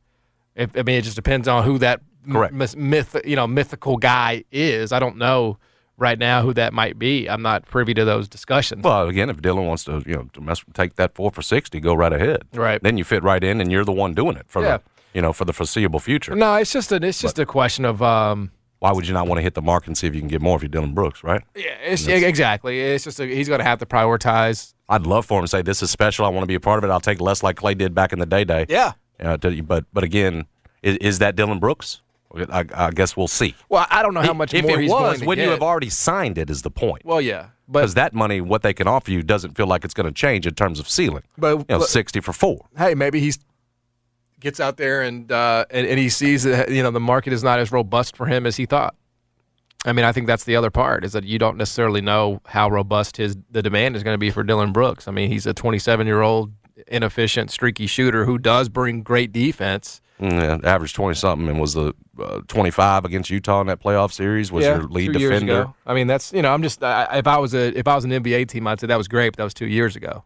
[0.58, 2.00] If, I mean, it just depends on who that
[2.30, 2.52] Correct.
[2.76, 4.92] myth, you know mythical guy is.
[4.92, 5.56] I don't know
[5.96, 7.26] right now who that might be.
[7.28, 8.84] I'm not privy to those discussions.
[8.84, 11.80] Well, again, if Dillon wants to, you know, to mess, take that four for sixty,
[11.80, 12.42] go right ahead.
[12.52, 12.82] Right.
[12.82, 14.76] Then you fit right in, and you're the one doing it for Yeah.
[14.78, 14.82] the,
[15.14, 16.34] you know, for the foreseeable future.
[16.34, 18.50] no, it's just a it's just a question of um,
[18.80, 20.42] Why would you not want to hit the mark and see if you can get
[20.42, 21.42] more if you're Dillon Brooks, right?
[21.56, 22.80] yeah, it's, yeah, exactly.
[22.80, 24.74] It's just a, he's going to have to prioritize.
[24.88, 26.24] I'd love for him to say this is special.
[26.26, 26.92] I want to be a part of it.
[26.92, 28.44] I'll take less like Clay did back in the day.
[28.44, 28.66] Day.
[28.68, 28.92] Yeah.
[29.20, 30.46] Uh, to- but but again,
[30.82, 32.02] is, is that Dillon Brooks?
[32.50, 33.54] I, I guess we'll see.
[33.70, 35.88] Well, I don't know how much if more it he's was, wouldn't you have already
[35.88, 36.50] signed it?
[36.50, 37.02] Is the point?
[37.06, 40.06] Well, yeah, Because that money, what they can offer you, doesn't feel like it's going
[40.06, 41.22] to change in terms of ceiling.
[41.38, 42.66] But- you know, but- sixty for four.
[42.76, 43.38] hey, maybe he's
[44.40, 47.42] gets out there and, uh, and and he sees that you know the market is
[47.42, 48.94] not as robust for him as he thought.
[49.84, 52.68] I mean, I think that's the other part is that you don't necessarily know how
[52.68, 55.08] robust his the demand is going to be for Dillon Brooks.
[55.08, 56.52] I mean, he's a 27 year old
[56.86, 60.00] inefficient, streaky shooter who does bring great defense.
[60.20, 64.12] Yeah, averaged twenty something and was the uh, twenty five against Utah in that playoff
[64.12, 64.50] series.
[64.50, 65.72] Was yeah, your lead defender.
[65.86, 68.04] I mean, that's you know, I'm just I, if I was a if I was
[68.04, 70.24] an NBA team, I'd say that was great, but that was two years ago,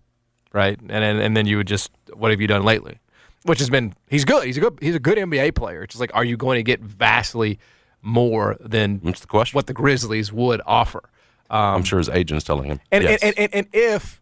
[0.52, 0.80] right?
[0.80, 3.00] And and, and then you would just what have you done lately?
[3.44, 4.44] Which has been he's good.
[4.44, 5.82] He's a good he's a good NBA player.
[5.82, 7.58] It's just like, are you going to get vastly
[8.00, 9.56] more than That's the question.
[9.56, 11.02] what the Grizzlies would offer?
[11.50, 12.80] Um, I'm sure his agent's telling him.
[12.90, 13.22] and, yes.
[13.22, 14.21] and, and and if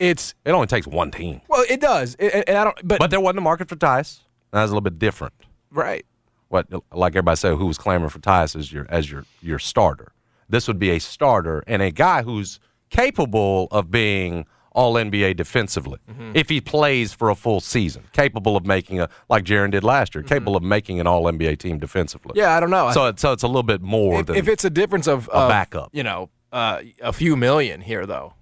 [0.00, 1.40] it's it only takes one team.
[1.48, 2.16] well, it does.
[2.16, 2.76] And, and I don't.
[2.82, 4.20] But, But there wasn't a market for Tyus.
[4.52, 5.34] That was a little bit different.
[5.70, 6.04] right.
[6.48, 10.10] What like everybody said, who was clamoring for Tyus as your as your your starter.
[10.48, 12.58] This would be a starter and a guy who's
[12.90, 16.32] capable of being all NBA defensively Mm-hmm.
[16.34, 18.04] if he plays for a full season.
[18.12, 20.22] Capable of making a like Jaren did last year.
[20.24, 22.30] Capable of making an all NBA team defensively.
[22.30, 22.38] Mm-hmm.
[22.40, 22.90] Yeah, I don't know.
[22.92, 25.28] So it's so it's a little bit more if, than if it's a difference of,
[25.28, 25.90] a of, backup.
[25.92, 28.34] you know, uh, a few million here though.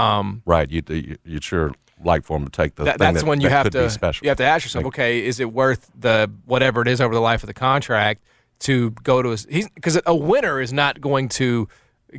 [0.00, 0.70] Um, right.
[0.70, 1.72] You you you'd sure
[2.02, 3.72] like for him to take the that, thing that's that, when you that have could
[3.72, 4.24] to be special.
[4.24, 7.20] you have to ask yourself, okay, is it worth the whatever it is over the
[7.20, 8.22] life of the contract
[8.60, 9.46] to go to his?
[9.74, 11.68] Because a winner is not going to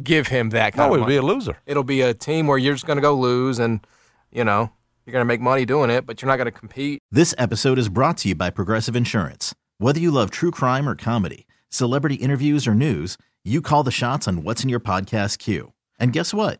[0.04, 1.58] give him that kind No, of it'll be a loser.
[1.66, 3.86] It'll be a team where you're just going to go lose, and
[4.32, 4.72] you know
[5.06, 7.02] you're going to make money doing it, but you're not going to compete.
[7.12, 9.56] This episode is brought to you by Progressive Insurance.
[9.80, 14.28] Whether you love true crime or comedy, celebrity interviews or news, you call the shots
[14.28, 15.74] on what's in your podcast queue.
[16.00, 16.60] And guess what?